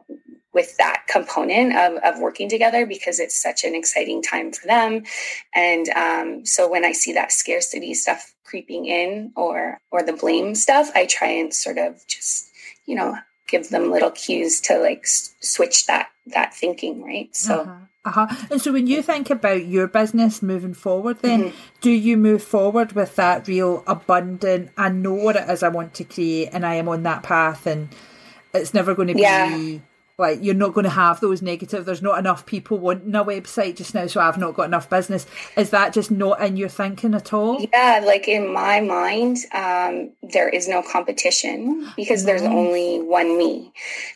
with 0.55 0.77
that 0.77 1.03
component 1.07 1.75
of, 1.75 2.01
of 2.01 2.19
working 2.19 2.49
together 2.49 2.85
because 2.85 3.19
it's 3.19 3.39
such 3.39 3.65
an 3.65 3.75
exciting 3.75 4.23
time 4.23 4.53
for 4.53 4.65
them. 4.65 5.03
And 5.53 5.89
um, 5.89 6.45
so 6.45 6.69
when 6.69 6.85
I 6.85 6.93
see 6.93 7.13
that 7.13 7.33
scarcity 7.33 7.93
stuff 7.93 8.33
creeping 8.45 8.85
in 8.85 9.33
or 9.35 9.79
or 9.91 10.01
the 10.01 10.13
blame 10.13 10.55
stuff, 10.55 10.89
I 10.95 11.05
try 11.05 11.27
and 11.27 11.53
sort 11.53 11.77
of 11.77 12.07
just 12.07 12.49
you 12.85 12.95
know 12.95 13.17
give 13.47 13.69
them 13.69 13.91
little 13.91 14.11
cues 14.11 14.59
to 14.61 14.79
like 14.79 15.01
s- 15.03 15.35
switch 15.39 15.85
that 15.87 16.09
that 16.27 16.53
thinking, 16.53 17.03
right? 17.03 17.35
So. 17.35 17.61
Uh-huh. 17.61 17.75
Uh-huh. 18.05 18.27
And 18.51 18.61
so 18.61 18.71
when 18.71 18.85
you 18.85 19.01
think 19.01 19.31
about 19.31 19.65
your 19.65 19.87
business 19.87 20.43
moving 20.43 20.75
forward, 20.75 21.23
then 21.23 21.45
mm-hmm. 21.45 21.57
do 21.81 21.89
you 21.89 22.17
move 22.17 22.43
forward 22.43 22.91
with 22.91 23.15
that 23.15 23.47
real 23.47 23.83
abundant, 23.87 24.69
I 24.77 24.89
know 24.89 25.15
what 25.15 25.35
it 25.35 25.49
is 25.49 25.63
I 25.63 25.69
want 25.69 25.95
to 25.95 26.03
create 26.03 26.49
and 26.53 26.67
I 26.67 26.75
am 26.75 26.87
on 26.87 27.01
that 27.01 27.23
path 27.23 27.65
and 27.65 27.89
it's 28.53 28.75
never 28.75 28.93
going 28.93 29.07
to 29.07 29.19
yeah. 29.19 29.79
Like 30.17 30.39
you're 30.41 30.53
not 30.53 30.73
going 30.73 30.85
to 30.85 30.89
have 30.89 31.19
those 31.19 31.41
negative 31.41 31.85
there's 31.85 32.01
not 32.01 32.17
enough 32.17 32.45
people 32.45 32.77
wanting 32.77 33.13
a 33.15 33.23
website 33.23 33.75
just 33.75 33.93
now 33.93 34.07
so 34.07 34.21
i've 34.21 34.37
not 34.37 34.53
got 34.53 34.63
enough 34.63 34.89
business. 34.89 35.25
Is 35.57 35.69
that 35.71 35.93
just 35.93 36.11
not 36.11 36.41
in 36.41 36.57
your 36.57 36.69
thinking 36.69 37.13
at 37.13 37.33
all? 37.33 37.65
Yeah 37.73 38.01
like 38.05 38.27
in 38.27 38.51
my 38.53 38.81
mind 38.81 39.37
um, 39.53 40.11
there 40.23 40.49
is 40.49 40.67
no 40.67 40.81
competition 40.81 41.91
because 41.95 42.25
there's 42.25 42.41
only 42.41 43.01
one 43.01 43.37
me. 43.37 43.73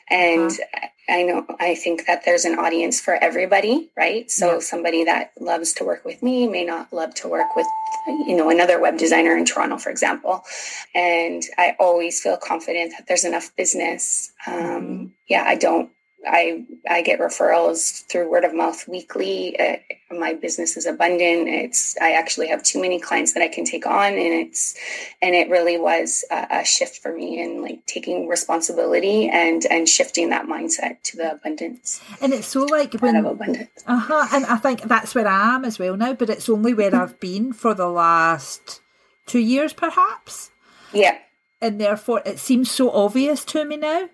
And 0.10 0.52
uh-huh. 0.52 0.88
I 1.10 1.24
know 1.24 1.46
I 1.60 1.76
think 1.76 2.06
that 2.06 2.26
there's 2.26 2.46
an 2.46 2.60
audience 2.60 3.00
for 3.00 3.16
everybody, 3.16 3.90
right? 3.98 4.30
So 4.30 4.54
yeah. 4.54 4.60
somebody 4.60 5.04
that 5.06 5.32
loves 5.40 5.74
to 5.74 5.84
work 5.84 6.06
with 6.06 6.22
me 6.22 6.48
may 6.48 6.66
not 6.66 6.92
love 6.94 7.14
to 7.16 7.28
work 7.28 7.56
with 7.56 7.68
you 8.08 8.36
know 8.36 8.50
another 8.50 8.80
web 8.80 8.98
designer 8.98 9.36
in 9.36 9.46
Toronto, 9.46 9.78
for 9.78 9.90
example. 9.90 10.44
And 10.94 11.44
I 11.58 11.76
always 11.80 12.20
feel 12.22 12.38
confident 12.38 12.94
that 12.98 13.08
there's 13.08 13.26
enough 13.26 13.56
business. 13.56 14.32
Um, 14.48 14.56
mm-hmm. 14.56 15.06
Yeah, 15.28 15.44
I 15.46 15.56
don't 15.56 15.90
I 16.28 16.66
I 16.90 17.02
get 17.02 17.20
referrals 17.20 18.06
through 18.08 18.30
word 18.30 18.44
of 18.44 18.54
mouth 18.54 18.88
weekly. 18.88 19.58
Uh, 19.60 19.78
my 20.12 20.34
business 20.34 20.76
is 20.76 20.86
abundant. 20.86 21.48
It's 21.48 21.98
I 22.02 22.12
actually 22.12 22.48
have 22.48 22.64
too 22.64 22.82
many 22.82 23.00
clients 23.00 23.34
that 23.34 23.44
I 23.44 23.48
can 23.48 23.64
take 23.64 23.86
on, 23.86 24.14
and 24.14 24.48
it's 24.48 24.76
and 25.22 25.34
it 25.34 25.50
really 25.50 25.78
was 25.78 26.26
a, 26.30 26.48
a 26.52 26.66
shift 26.66 27.02
for 27.02 27.14
me 27.14 27.42
in 27.42 27.62
like 27.62 27.86
taking 27.86 28.28
responsibility 28.28 29.30
and 29.30 29.66
and 29.66 29.88
shifting 29.88 30.30
that 30.30 30.46
mindset 30.46 31.02
to 31.04 31.18
the 31.18 31.34
abundance. 31.34 32.02
And 32.22 32.34
it's 32.34 32.48
so 32.48 32.64
like 32.66 32.96
when 32.96 33.16
of 33.16 33.26
abundance. 33.26 33.70
Uh 33.88 34.00
huh. 34.00 34.28
And 34.34 34.46
I 34.46 34.58
think 34.58 34.84
that's 34.84 35.16
where 35.16 35.28
I 35.28 35.56
am 35.56 35.64
as 35.64 35.80
well 35.80 35.96
now. 35.96 36.14
But 36.14 36.30
it's 36.30 36.50
only 36.50 36.74
where 36.74 36.94
I've 36.94 37.20
been 37.22 37.54
for 37.54 37.74
the 37.74 37.88
last 37.88 38.82
two 39.26 39.40
years, 39.40 39.72
perhaps. 39.72 40.52
Yeah. 40.92 41.18
And 41.62 41.80
therefore, 41.80 42.22
it 42.26 42.40
seems 42.40 42.72
so 42.72 42.90
obvious 42.92 43.44
to 43.46 43.66
me 43.66 43.78
now 43.78 44.10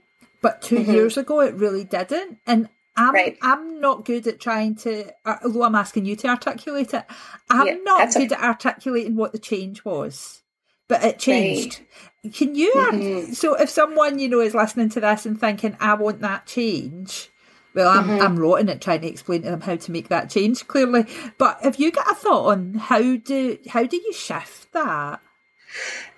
but 0.46 0.62
2 0.62 0.76
mm-hmm. 0.76 0.92
years 0.92 1.18
ago 1.18 1.42
it 1.42 1.56
really 1.56 1.84
didn't. 1.84 2.38
And 2.46 2.70
I'm 2.96 3.16
right. 3.16 3.36
I'm 3.42 3.82
not 3.82 4.06
good 4.06 4.28
at 4.28 4.40
trying 4.40 4.76
to. 4.76 5.12
Uh, 5.26 5.38
although 5.44 5.64
I'm 5.64 5.74
asking 5.74 6.06
you 6.06 6.16
to 6.18 6.28
articulate 6.28 6.94
it, 6.94 7.04
I'm 7.50 7.66
yeah, 7.66 7.78
not 7.84 8.14
good 8.14 8.32
a... 8.32 8.38
at 8.38 8.44
articulating 8.44 9.16
what 9.16 9.32
the 9.32 9.40
change 9.40 9.84
was. 9.84 10.44
But 10.88 11.04
it 11.04 11.18
changed. 11.18 11.82
Right. 12.24 12.34
Can 12.36 12.54
you? 12.54 12.72
Mm-hmm. 12.76 13.34
So 13.34 13.56
if 13.56 13.72
someone 13.72 14.20
you 14.20 14.30
know 14.30 14.40
is 14.40 14.54
listening 14.54 14.90
to 14.90 15.00
this 15.00 15.26
and 15.26 15.40
thinking, 15.40 15.76
"I 15.80 15.96
want 15.96 16.22
that 16.22 16.46
change," 16.46 17.32
well, 17.74 17.90
I'm 17.90 18.06
mm-hmm. 18.06 18.22
I'm 18.22 18.38
rotten 18.38 18.70
at 18.70 18.82
trying 18.82 19.02
to 19.02 19.08
explain 19.08 19.42
to 19.42 19.50
them 19.50 19.62
how 19.62 19.78
to 19.78 19.92
make 19.92 20.10
that 20.10 20.30
change. 20.30 20.68
Clearly, 20.68 21.08
but 21.40 21.60
have 21.64 21.78
you 21.78 21.92
got 21.92 22.12
a 22.12 22.14
thought 22.14 22.52
on 22.52 22.76
how 22.76 23.16
do 23.16 23.58
how 23.68 23.84
do 23.84 23.98
you 23.98 24.14
shift 24.14 24.72
that? 24.74 25.22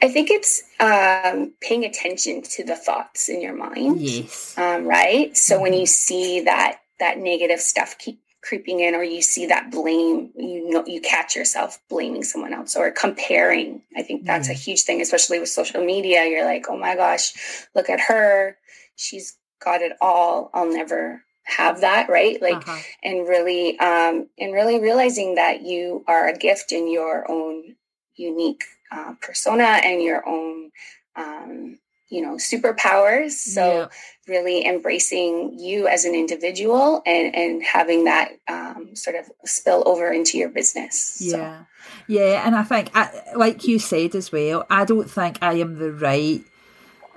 I 0.02 0.10
think 0.10 0.30
it's 0.30 0.64
um, 0.80 1.54
paying 1.62 1.86
attention 1.86 2.42
to 2.44 2.64
the 2.64 2.76
thoughts 2.76 3.30
in 3.30 3.42
your 3.42 3.56
mind. 3.56 4.02
Yes. 4.02 4.58
Um, 4.58 4.86
right. 4.86 5.36
So 5.36 5.56
mm-hmm. 5.56 5.64
when 5.64 5.74
you 5.74 5.86
see 5.86 6.42
that 6.42 6.80
that 7.00 7.18
negative 7.20 7.60
stuff 7.60 7.98
keep 7.98 8.20
creeping 8.42 8.80
in, 8.80 8.96
or 8.96 9.04
you 9.04 9.22
see 9.22 9.48
that 9.48 9.72
blame, 9.72 10.32
you 10.36 10.70
know, 10.70 10.84
you 10.86 11.02
catch 11.02 11.36
yourself 11.36 11.80
blaming 11.90 12.24
someone 12.24 12.54
else 12.54 12.76
or 12.76 12.92
comparing. 12.92 13.82
I 13.96 14.04
think 14.04 14.26
that's 14.26 14.48
mm. 14.48 14.52
a 14.52 14.56
huge 14.56 14.84
thing, 14.84 15.02
especially 15.02 15.40
with 15.40 15.50
social 15.50 15.84
media. 15.84 16.26
You're 16.26 16.46
like, 16.46 16.66
oh 16.70 16.78
my 16.78 16.96
gosh, 16.96 17.34
look 17.76 17.90
at 17.90 18.00
her. 18.00 18.58
She's 18.96 19.38
got 19.64 19.82
it 19.82 19.94
all. 20.02 20.50
I'll 20.54 20.72
never 20.72 21.24
have 21.48 21.80
that 21.80 22.10
right 22.10 22.42
like 22.42 22.58
uh-huh. 22.58 22.78
and 23.04 23.26
really 23.26 23.80
um 23.80 24.28
and 24.38 24.54
really 24.54 24.82
realizing 24.82 25.36
that 25.36 25.62
you 25.62 26.04
are 26.06 26.28
a 26.28 26.38
gift 26.38 26.74
in 26.74 26.92
your 26.92 27.30
own 27.32 27.74
unique 28.18 28.64
uh, 28.92 29.14
persona 29.22 29.64
and 29.64 30.02
your 30.02 30.28
own 30.28 30.72
um, 31.16 31.80
you 32.10 32.22
know 32.22 32.36
superpowers 32.36 33.32
so 33.32 33.80
yeah. 33.82 33.88
really 34.28 34.66
embracing 34.66 35.58
you 35.60 35.88
as 35.88 36.06
an 36.06 36.16
individual 36.16 37.02
and 37.06 37.36
and 37.36 37.64
having 37.64 38.06
that 38.06 38.32
um, 38.48 38.96
sort 38.96 39.16
of 39.16 39.30
spill 39.46 39.84
over 39.86 40.12
into 40.12 40.38
your 40.38 40.50
business 40.50 41.18
yeah 41.20 41.64
so. 41.64 41.66
yeah 42.08 42.46
and 42.46 42.56
i 42.56 42.64
think 42.64 42.96
like 43.36 43.68
you 43.68 43.78
said 43.78 44.16
as 44.16 44.32
well 44.32 44.66
i 44.70 44.86
don't 44.86 45.10
think 45.10 45.38
i 45.42 45.54
am 45.54 45.80
the 45.80 45.92
right 45.92 46.42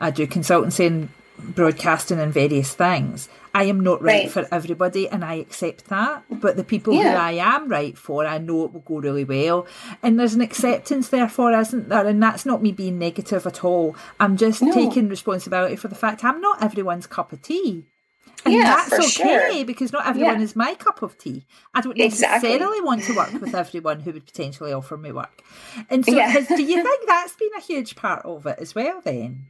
i 0.00 0.10
do 0.10 0.26
consultancy 0.26 0.86
and 0.86 1.08
broadcasting 1.40 2.20
and 2.20 2.32
various 2.32 2.74
things 2.74 3.28
I 3.54 3.64
am 3.64 3.80
not 3.80 4.02
right, 4.02 4.24
right, 4.24 4.30
for 4.30 4.46
everybody, 4.52 5.08
and 5.08 5.24
I 5.24 5.34
accept 5.34 5.86
that. 5.86 6.24
But 6.30 6.56
the 6.56 6.64
people 6.64 6.94
yeah. 6.94 7.12
who 7.12 7.18
I 7.18 7.32
am 7.32 7.68
right 7.68 7.96
for, 7.98 8.24
I 8.26 8.38
know 8.38 8.64
it 8.64 8.72
will 8.72 8.80
go 8.80 8.98
really 8.98 9.24
well. 9.24 9.66
And 10.02 10.18
there's 10.18 10.34
an 10.34 10.40
acceptance, 10.40 11.08
therefore, 11.08 11.52
isn't 11.52 11.88
there? 11.88 12.06
And 12.06 12.22
that's 12.22 12.46
not 12.46 12.62
me 12.62 12.72
being 12.72 12.98
negative 12.98 13.46
at 13.46 13.64
all. 13.64 13.96
I'm 14.20 14.36
just 14.36 14.62
no. 14.62 14.72
taking 14.72 15.08
responsibility 15.08 15.76
for 15.76 15.88
the 15.88 15.94
fact 15.94 16.24
I'm 16.24 16.40
not 16.40 16.62
everyone's 16.62 17.06
cup 17.06 17.32
of 17.32 17.42
tea. 17.42 17.84
And 18.44 18.54
yeah, 18.54 18.86
that's 18.88 18.92
okay 19.18 19.50
sure. 19.50 19.64
because 19.66 19.92
not 19.92 20.06
everyone 20.06 20.38
yeah. 20.38 20.44
is 20.44 20.56
my 20.56 20.74
cup 20.74 21.02
of 21.02 21.18
tea. 21.18 21.44
I 21.74 21.82
don't 21.82 21.96
necessarily 21.96 22.54
exactly. 22.54 22.80
want 22.80 23.02
to 23.02 23.14
work 23.14 23.32
with 23.38 23.54
everyone 23.54 24.00
who 24.00 24.12
would 24.12 24.24
potentially 24.24 24.72
offer 24.72 24.96
me 24.96 25.12
work. 25.12 25.42
And 25.90 26.06
so, 26.06 26.12
yeah. 26.12 26.28
has, 26.28 26.48
do 26.48 26.62
you 26.62 26.82
think 26.82 27.06
that's 27.06 27.36
been 27.36 27.50
a 27.58 27.60
huge 27.60 27.96
part 27.96 28.24
of 28.24 28.46
it 28.46 28.58
as 28.58 28.74
well, 28.74 29.02
then? 29.04 29.48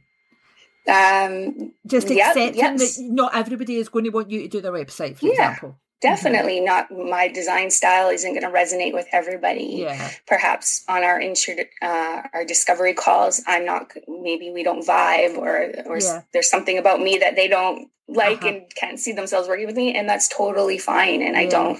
Um, 0.87 1.73
Just 1.85 2.09
accepting 2.09 2.55
yep, 2.55 2.77
that 2.77 2.95
not 2.99 3.35
everybody 3.35 3.75
is 3.75 3.89
going 3.89 4.05
to 4.05 4.11
want 4.11 4.31
you 4.31 4.41
to 4.41 4.47
do 4.47 4.61
their 4.61 4.71
website, 4.71 5.17
for 5.17 5.27
yeah, 5.27 5.31
example. 5.51 5.79
Definitely 6.01 6.57
mm-hmm. 6.57 6.65
not. 6.65 6.91
My 6.91 7.27
design 7.27 7.69
style 7.69 8.09
isn't 8.09 8.31
going 8.33 8.41
to 8.41 8.49
resonate 8.49 8.93
with 8.93 9.07
everybody. 9.11 9.83
Yeah. 9.85 10.11
Perhaps 10.25 10.83
on 10.89 11.03
our 11.03 11.19
intro, 11.19 11.53
uh, 11.81 12.23
our 12.33 12.43
discovery 12.43 12.95
calls, 12.95 13.43
I'm 13.45 13.65
not. 13.65 13.91
Maybe 14.07 14.49
we 14.49 14.63
don't 14.63 14.85
vibe, 14.85 15.37
or 15.37 15.71
or 15.85 15.99
yeah. 15.99 16.23
there's 16.33 16.49
something 16.49 16.79
about 16.79 17.01
me 17.01 17.19
that 17.19 17.35
they 17.35 17.47
don't 17.47 17.87
like 18.07 18.39
uh-huh. 18.39 18.47
and 18.47 18.75
can't 18.75 18.99
see 18.99 19.13
themselves 19.13 19.47
working 19.47 19.67
with 19.67 19.75
me 19.75 19.95
and 19.95 20.09
that's 20.09 20.27
totally 20.27 20.77
fine 20.77 21.21
and 21.21 21.35
yeah. 21.35 21.41
i 21.41 21.45
don't 21.45 21.79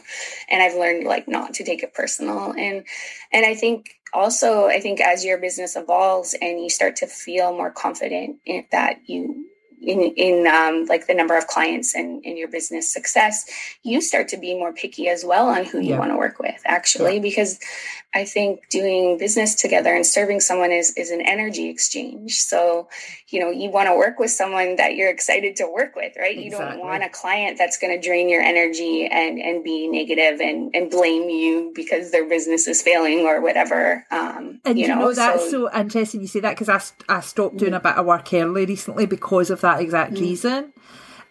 and 0.49 0.61
i've 0.61 0.75
learned 0.75 1.05
like 1.05 1.27
not 1.27 1.53
to 1.53 1.63
take 1.63 1.83
it 1.83 1.93
personal 1.93 2.53
and 2.57 2.85
and 3.33 3.45
i 3.45 3.53
think 3.53 3.89
also 4.13 4.67
i 4.67 4.79
think 4.79 5.01
as 5.01 5.25
your 5.25 5.37
business 5.37 5.75
evolves 5.75 6.33
and 6.41 6.61
you 6.61 6.69
start 6.69 6.95
to 6.95 7.05
feel 7.07 7.51
more 7.51 7.71
confident 7.71 8.37
in 8.45 8.65
that 8.71 8.97
you 9.07 9.45
in 9.81 10.01
in 10.15 10.47
um, 10.47 10.85
like 10.85 11.07
the 11.07 11.13
number 11.13 11.37
of 11.37 11.47
clients 11.47 11.95
and 11.95 12.23
in 12.23 12.37
your 12.37 12.47
business 12.47 12.91
success 12.91 13.45
you 13.83 14.01
start 14.01 14.27
to 14.27 14.37
be 14.37 14.53
more 14.53 14.73
picky 14.73 15.07
as 15.07 15.23
well 15.25 15.47
on 15.47 15.65
who 15.65 15.79
you 15.79 15.91
yeah. 15.91 15.99
want 15.99 16.11
to 16.11 16.17
work 16.17 16.39
with 16.39 16.61
actually 16.65 17.15
yeah. 17.15 17.21
because 17.21 17.59
I 18.13 18.25
think 18.25 18.67
doing 18.69 19.17
business 19.17 19.55
together 19.55 19.95
and 19.95 20.05
serving 20.05 20.41
someone 20.41 20.73
is 20.73 20.93
is 20.97 21.11
an 21.11 21.21
energy 21.21 21.69
exchange. 21.69 22.39
So, 22.39 22.89
you 23.29 23.39
know, 23.39 23.49
you 23.49 23.69
want 23.69 23.87
to 23.87 23.95
work 23.95 24.19
with 24.19 24.31
someone 24.31 24.75
that 24.75 24.95
you're 24.95 25.09
excited 25.09 25.55
to 25.57 25.67
work 25.71 25.95
with, 25.95 26.17
right? 26.17 26.37
Exactly. 26.37 26.43
You 26.43 26.51
don't 26.51 26.79
want 26.79 27.03
a 27.03 27.09
client 27.09 27.57
that's 27.57 27.77
going 27.77 27.95
to 27.95 28.05
drain 28.05 28.27
your 28.27 28.41
energy 28.41 29.07
and 29.09 29.39
and 29.39 29.63
be 29.63 29.87
negative 29.87 30.41
and 30.41 30.75
and 30.75 30.91
blame 30.91 31.29
you 31.29 31.71
because 31.73 32.11
their 32.11 32.27
business 32.27 32.67
is 32.67 32.81
failing 32.81 33.19
or 33.19 33.41
whatever. 33.41 34.05
Um, 34.11 34.59
and 34.65 34.77
you, 34.77 34.87
you 34.87 34.87
know, 34.89 34.99
know, 34.99 35.13
that's 35.13 35.49
so, 35.49 35.69
so 35.69 35.79
interesting. 35.79 36.19
You 36.19 36.27
say 36.27 36.41
that 36.41 36.57
because 36.57 36.67
I 36.67 37.15
I 37.17 37.21
stopped 37.21 37.57
doing 37.57 37.73
a 37.73 37.79
bit 37.79 37.95
of 37.95 38.05
work 38.05 38.33
early 38.33 38.65
recently 38.65 39.05
because 39.05 39.49
of 39.49 39.61
that 39.61 39.70
exact 39.79 40.13
mm-hmm. 40.13 40.23
reason. 40.23 40.73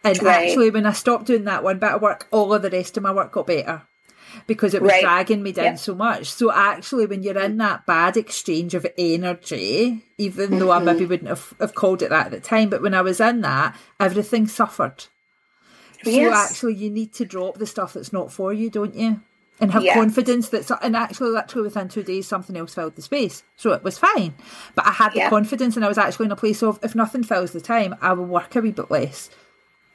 And 0.03 0.23
right. 0.23 0.49
actually, 0.49 0.71
when 0.71 0.87
I 0.87 0.93
stopped 0.93 1.27
doing 1.27 1.45
that 1.45 1.63
one 1.63 1.79
bit 1.79 1.93
of 1.93 2.03
work, 2.03 2.27
all 2.31 2.55
of 2.55 2.63
the 2.63 2.71
rest 2.71 2.97
of 2.97 3.03
my 3.03 3.13
work 3.13 3.33
got 3.33 3.47
better 3.47 3.83
because 4.47 4.75
it 4.75 4.83
was 4.83 4.91
right. 4.91 5.03
dragging 5.03 5.43
me 5.43 5.53
down 5.53 5.65
yeah. 5.65 5.75
so 5.75 5.95
much. 5.95 6.27
So 6.29 6.53
actually, 6.53 7.07
when 7.07 7.23
you're 7.23 7.39
in 7.39 7.59
that 7.59 7.87
bad 7.87 8.17
exchange 8.17 8.75
of 8.75 8.87
energy, 8.97 10.03
even 10.19 10.51
mm-hmm. 10.51 10.59
though 10.59 10.71
I 10.71 10.77
mm-hmm. 10.77 10.87
maybe 10.87 11.07
wouldn't 11.07 11.29
have, 11.29 11.53
have 11.61 11.75
called 11.75 12.03
it 12.03 12.11
that 12.11 12.27
at 12.27 12.33
the 12.33 12.41
time, 12.41 12.71
but 12.71 12.83
when 12.83 12.95
I 12.95 13.03
was 13.03 13.21
in 13.21 13.43
that, 13.43 13.77
everything 13.99 14.47
suffered. 14.47 15.05
So 16.03 16.11
yes. 16.11 16.51
actually, 16.51 16.77
you 16.77 16.91
need 16.91 17.13
to 17.15 17.27
drop 17.27 17.59
the 17.59 17.67
stuff 17.67 17.93
that's 17.93 18.13
not 18.13 18.33
for 18.33 18.53
you, 18.53 18.71
don't 18.71 18.95
you? 18.95 19.21
And 19.61 19.73
have 19.73 19.83
Yeah. 19.85 19.95
confidence 19.95 20.49
that 20.51 20.65
so- 20.67 20.79
and 20.83 20.97
actually 20.97 21.31
literally 21.31 21.65
within 21.69 21.89
two 21.89 22.03
days 22.03 22.27
something 22.27 22.57
else 22.57 22.75
filled 22.75 22.97
the 22.97 23.03
space 23.03 23.43
so 23.57 23.73
it 23.73 23.83
was 23.85 23.99
fine 23.99 24.35
but 24.75 24.87
i 24.87 24.91
had 24.93 25.13
the 25.13 25.19
Yeah. 25.19 25.31
confidence 25.31 25.77
and 25.77 25.85
i 25.85 25.89
was 25.89 25.99
actually 25.99 26.27
in 26.27 26.33
a 26.33 26.37
place 26.37 26.63
of 26.63 26.79
if 26.83 26.95
nothing 26.95 27.23
fills 27.23 27.53
the 27.53 27.61
time 27.61 27.95
i 28.01 28.13
will 28.13 28.25
work 28.27 28.57
a 28.57 28.61
wee 28.61 28.71
bit 28.73 28.91
less 28.91 29.31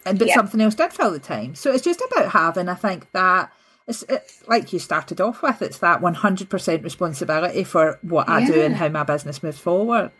and 0.05 0.19
but 0.19 0.27
Yeah. 0.27 0.35
something 0.35 0.61
else 0.61 0.75
did 0.75 0.93
fill 0.93 1.11
the 1.11 1.19
time 1.19 1.55
so 1.55 1.71
it's 1.71 1.83
just 1.83 2.01
about 2.11 2.29
having 2.31 2.69
i 2.69 2.75
think 2.75 3.11
that 3.13 3.51
it's 3.87 4.03
it, 4.03 4.23
like 4.47 4.71
you 4.73 4.79
started 4.79 5.19
off 5.21 5.41
with 5.41 5.61
it's 5.61 5.77
that 5.79 6.01
100% 6.01 6.83
responsibility 6.83 7.63
for 7.63 7.99
what 8.01 8.27
i 8.29 8.45
do 8.45 8.61
and 8.61 8.75
how 8.75 8.89
my 8.89 9.03
business 9.03 9.41
moves 9.43 9.59
forward 9.59 10.11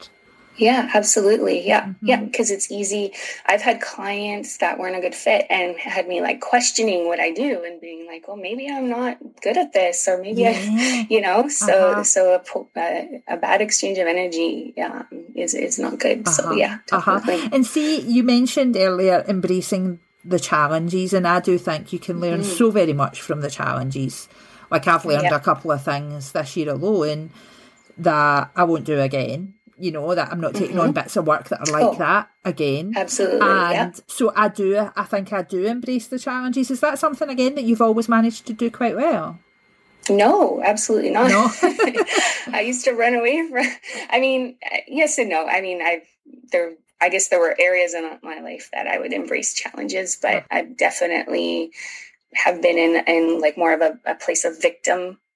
Yeah, 0.57 0.89
absolutely. 0.93 1.65
Yeah. 1.67 1.85
Mm-hmm. 1.85 2.05
Yeah. 2.07 2.21
Because 2.21 2.51
it's 2.51 2.71
easy. 2.71 3.11
I've 3.45 3.61
had 3.61 3.81
clients 3.81 4.57
that 4.57 4.79
weren't 4.79 4.95
a 4.95 5.01
good 5.01 5.15
fit 5.15 5.45
and 5.49 5.75
had 5.77 6.07
me 6.07 6.21
like 6.21 6.39
questioning 6.39 7.07
what 7.07 7.19
I 7.19 7.31
do 7.31 7.63
and 7.65 7.81
being 7.81 8.05
like, 8.07 8.27
well, 8.27 8.37
maybe 8.37 8.69
I'm 8.69 8.89
not 8.89 9.17
good 9.41 9.57
at 9.57 9.73
this 9.73 10.07
or 10.07 10.21
maybe 10.21 10.47
I, 10.47 11.07
you 11.09 11.19
know, 11.21 11.49
so, 11.49 11.73
Uh-huh. 11.91 12.03
so 12.03 12.33
a, 12.35 12.79
a, 12.79 13.21
a 13.35 13.37
bad 13.37 13.61
exchange 13.61 13.97
of 13.97 14.07
energy 14.07 14.73
um, 14.81 15.07
is, 15.35 15.53
is 15.53 15.77
not 15.79 15.99
good. 15.99 16.27
So 16.27 16.43
Uh-huh. 16.45 16.53
yeah, 16.55 16.77
Uh-huh. 16.91 17.19
And 17.51 17.65
see, 17.65 17.99
you 18.01 18.23
mentioned 18.23 18.77
earlier 18.77 19.25
embracing 19.27 19.99
the 20.23 20.39
challenges, 20.39 21.13
and 21.13 21.27
I 21.27 21.39
do 21.39 21.57
think 21.57 21.91
you 21.93 21.99
can 21.99 22.19
learn 22.19 22.43
so 22.43 22.71
very 22.71 22.93
much 22.93 23.21
from 23.21 23.41
the 23.41 23.49
challenges. 23.49 24.27
Like 24.71 24.87
I've 24.87 25.05
learned. 25.05 25.23
Yeah. 25.23 25.35
a 25.35 25.39
couple 25.39 25.71
of 25.71 25.83
things 25.83 26.31
this 26.31 26.55
year 26.55 26.69
alone 26.69 27.29
that 27.97 28.51
I 28.55 28.63
won't 28.63 28.85
do 28.85 28.99
again. 29.01 29.54
You 29.77 29.91
know 29.91 30.15
that 30.15 30.31
I'm 30.31 30.39
not 30.39 30.53
taking 30.55 30.79
on 30.79 30.91
bits 30.93 31.15
of 31.17 31.27
work 31.27 31.49
that 31.49 31.59
are 31.59 31.71
like 31.71 31.83
Mm-hmm. 31.83 31.95
Oh. 32.01 32.05
that 32.05 32.29
again. 32.45 32.93
Absolutely. 32.95 33.39
yeah. 33.39 33.83
And 33.85 34.01
so 34.07 34.31
I 34.35 34.47
do. 34.47 34.89
I 34.95 35.03
think 35.03 35.33
I 35.33 35.41
do 35.41 35.65
embrace 35.65 36.07
the 36.07 36.17
challenges. 36.19 36.71
Is 36.71 36.79
that 36.79 36.97
something 36.99 37.29
again 37.29 37.55
that 37.55 37.63
you've 37.63 37.81
always 37.81 38.07
managed 38.07 38.45
to 38.47 38.53
do 38.53 38.71
quite 38.71 38.95
well? 38.95 39.39
No, 40.09 40.61
absolutely 40.63 41.09
not. 41.09 41.29
No? 41.29 41.49
I 42.53 42.63
used 42.65 42.85
to 42.85 42.91
run 42.93 43.15
away 43.15 43.47
from. 43.49 43.65
I 44.11 44.19
mean, 44.19 44.55
yes 44.87 45.17
and 45.17 45.29
no. 45.29 45.45
I 45.47 45.61
mean, 45.61 45.81
I 45.81 46.03
there. 46.51 46.73
I 47.01 47.09
guess 47.09 47.27
there 47.27 47.39
were 47.41 47.55
areas 47.59 47.93
in 47.93 48.09
my 48.23 48.39
life 48.39 48.69
that 48.71 48.87
I 48.87 48.97
would 48.99 49.11
embrace 49.11 49.53
challenges, 49.53 50.17
but 50.21 50.45
I 50.49 50.61
definitely 50.61 51.71
have 52.33 52.61
been 52.61 52.77
in 52.77 53.03
in 53.07 53.41
like 53.41 53.57
more 53.57 53.73
of 53.73 53.81
a, 53.81 53.99
a 54.05 54.15
place 54.15 54.45
of 54.45 54.57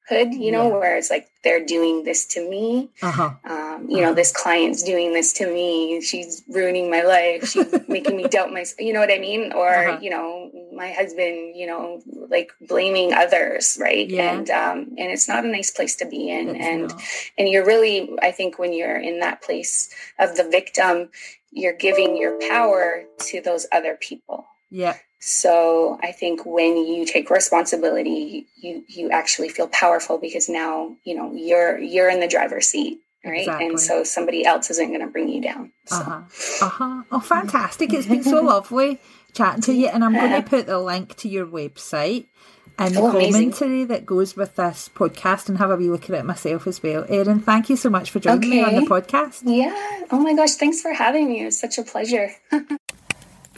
victimhood. 0.10 0.40
You 0.40 0.52
know, 0.52 0.68
Yeah. 0.68 0.74
where 0.78 0.98
it's 0.98 1.10
like 1.10 1.30
they're 1.44 1.64
doing 1.66 2.04
this 2.04 2.26
to 2.28 2.50
me. 2.50 2.90
Uh 3.02 3.12
huh. 3.12 3.30
Um, 3.46 3.90
you 3.90 4.02
know, 4.02 4.14
this 4.14 4.32
client's 4.32 4.84
doing 4.84 5.14
this 5.14 5.32
to 5.34 5.48
me. 5.48 6.02
She's 6.02 6.44
ruining 6.50 6.90
my 6.92 7.02
life. 7.02 7.48
She's 7.50 7.74
making 7.88 8.18
me 8.18 8.28
doubt 8.28 8.52
myself. 8.52 8.80
You 8.82 8.94
know 8.94 9.00
what 9.00 9.12
I 9.12 9.20
mean? 9.20 9.54
Or 9.54 9.70
Uh-huh. 9.74 10.00
you 10.02 10.10
know, 10.10 10.52
my 10.74 10.92
husband. 10.92 11.56
You 11.56 11.68
know, 11.68 12.02
like 12.30 12.52
blaming 12.62 13.14
others, 13.14 13.78
right? 13.82 14.10
Yeah. 14.10 14.34
And 14.34 14.50
um, 14.50 14.78
and 14.98 15.12
it's 15.12 15.28
not 15.28 15.46
a 15.46 15.48
nice 15.48 15.72
place 15.72 15.96
to 15.98 16.06
be 16.06 16.30
in. 16.30 16.50
It's 16.56 16.66
and 16.66 16.82
not. 16.90 17.02
and 17.38 17.50
you're 17.50 17.66
really, 17.66 18.12
I 18.22 18.32
think, 18.32 18.60
when 18.60 18.74
you're 18.74 18.98
in 19.00 19.20
that 19.20 19.42
place 19.42 19.90
of 20.20 20.36
the 20.36 20.44
victim, 20.44 21.10
you're 21.52 21.74
giving 21.74 22.18
your 22.18 22.38
power 22.50 23.06
to 23.30 23.42
those 23.42 23.66
other 23.72 23.96
people. 24.00 24.46
Yeah. 24.72 24.98
So 25.22 26.00
I 26.02 26.12
think 26.14 26.46
when 26.46 26.78
you 26.78 27.06
take 27.06 27.30
responsibility, 27.30 28.48
you 28.56 28.84
you 28.88 29.10
actually 29.10 29.50
feel 29.50 29.68
powerful 29.68 30.18
because 30.18 30.48
now 30.50 30.96
you 31.04 31.16
know 31.16 31.34
you're 31.34 31.78
you're 31.78 32.10
in 32.10 32.20
the 32.22 32.28
driver's 32.28 32.68
seat, 32.68 33.00
right? 33.26 33.40
Exactly. 33.40 33.66
And 33.68 33.80
so 33.80 34.04
somebody 34.06 34.46
else 34.46 34.70
isn't 34.70 34.88
going 34.88 35.02
to 35.02 35.08
bring 35.08 35.28
you 35.28 35.42
down. 35.42 35.72
So 35.88 35.96
Uh 35.98 36.04
huh. 36.04 36.22
Uh 36.66 36.70
huh. 36.70 37.04
Oh, 37.12 37.20
fantastic! 37.20 37.92
It's 37.94 38.08
been 38.08 38.24
so 38.24 38.42
lovely 38.54 39.00
chatting 39.34 39.62
to 39.64 39.74
you, 39.74 39.88
and 39.88 40.06
I'm 40.06 40.14
going 40.14 40.32
to 40.44 40.50
put 40.50 40.68
the 40.68 40.80
link 40.80 41.16
to 41.18 41.28
your 41.28 41.46
website 41.46 42.28
and 42.78 42.96
the 42.96 43.02
Oh, 43.02 43.10
amazing. 43.10 43.52
commentary 43.52 43.84
that 43.86 44.06
goes 44.06 44.38
with 44.38 44.56
this 44.56 44.90
podcast, 44.96 45.50
and 45.50 45.58
have 45.58 45.70
a 45.70 45.76
wee 45.76 45.90
look 45.90 46.06
at 46.10 46.16
it 46.16 46.24
myself 46.24 46.66
as 46.66 46.82
well. 46.82 47.06
Erin, 47.10 47.42
thank 47.42 47.70
you 47.70 47.76
so 47.76 47.90
much 47.90 48.10
for 48.10 48.20
joining 48.22 48.50
me 48.50 48.64
on 48.64 48.74
the 48.76 48.82
podcast. 48.90 49.42
yeah. 49.44 49.76
Oh 50.12 50.20
my 50.22 50.34
gosh! 50.34 50.54
Thanks 50.56 50.82
for 50.82 50.94
having 50.94 51.28
me. 51.28 51.42
It 51.42 51.46
was 51.46 51.60
such 51.60 51.78
a 51.78 51.84
pleasure. 51.84 52.32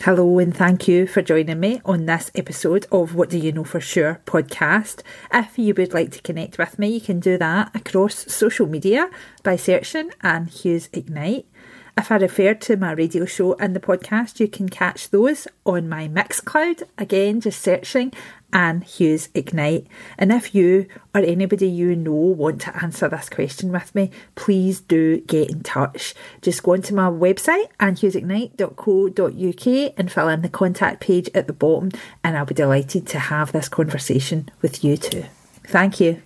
Hello, 0.03 0.39
and 0.39 0.57
thank 0.57 0.87
you 0.87 1.05
for 1.05 1.21
joining 1.21 1.59
me 1.59 1.79
on 1.85 2.07
this 2.07 2.31
episode 2.33 2.87
of 2.91 3.13
What 3.13 3.29
Do 3.29 3.37
You 3.37 3.51
Know 3.51 3.63
For 3.63 3.79
Sure 3.79 4.19
podcast. 4.25 5.03
If 5.31 5.59
you 5.59 5.75
would 5.75 5.93
like 5.93 6.09
to 6.13 6.21
connect 6.23 6.57
with 6.57 6.79
me, 6.79 6.95
you 6.95 7.01
can 7.01 7.19
do 7.19 7.37
that 7.37 7.69
across 7.75 8.25
social 8.33 8.65
media 8.65 9.11
by 9.43 9.57
searching 9.57 10.09
Anne 10.21 10.47
Hughes 10.47 10.89
Ignite. 10.91 11.45
If 11.95 12.11
I 12.11 12.15
refer 12.15 12.55
to 12.55 12.77
my 12.77 12.93
radio 12.93 13.25
show 13.25 13.53
and 13.59 13.75
the 13.75 13.79
podcast, 13.79 14.39
you 14.39 14.47
can 14.47 14.69
catch 14.69 15.11
those 15.11 15.47
on 15.67 15.87
my 15.87 16.07
Mixcloud. 16.07 16.81
Again, 16.97 17.39
just 17.39 17.61
searching 17.61 18.11
Anne 18.53 18.81
Hughes 18.81 19.29
Ignite. 19.33 19.87
And 20.17 20.31
if 20.31 20.55
you 20.55 20.87
or 21.13 21.21
anybody 21.21 21.67
you 21.67 21.95
know 21.95 22.11
want 22.11 22.61
to 22.61 22.83
answer 22.83 23.09
this 23.09 23.29
question 23.29 23.71
with 23.71 23.93
me, 23.95 24.11
please 24.35 24.81
do 24.81 25.21
get 25.21 25.49
in 25.49 25.63
touch. 25.63 26.13
Just 26.41 26.61
go 26.63 26.73
onto 26.73 26.93
my 26.95 27.09
website, 27.09 27.67
annehughesignite.co.uk, 27.79 29.93
and 29.97 30.11
fill 30.11 30.27
in 30.29 30.41
the 30.41 30.49
contact 30.49 31.01
page 31.01 31.29
at 31.33 31.47
the 31.47 31.53
bottom, 31.53 31.91
and 32.23 32.37
I'll 32.37 32.45
be 32.45 32.53
delighted 32.53 33.07
to 33.07 33.19
have 33.19 33.51
this 33.51 33.69
conversation 33.69 34.49
with 34.61 34.83
you 34.83 34.97
too. 34.97 35.25
Thank 35.63 35.99
you. 35.99 36.21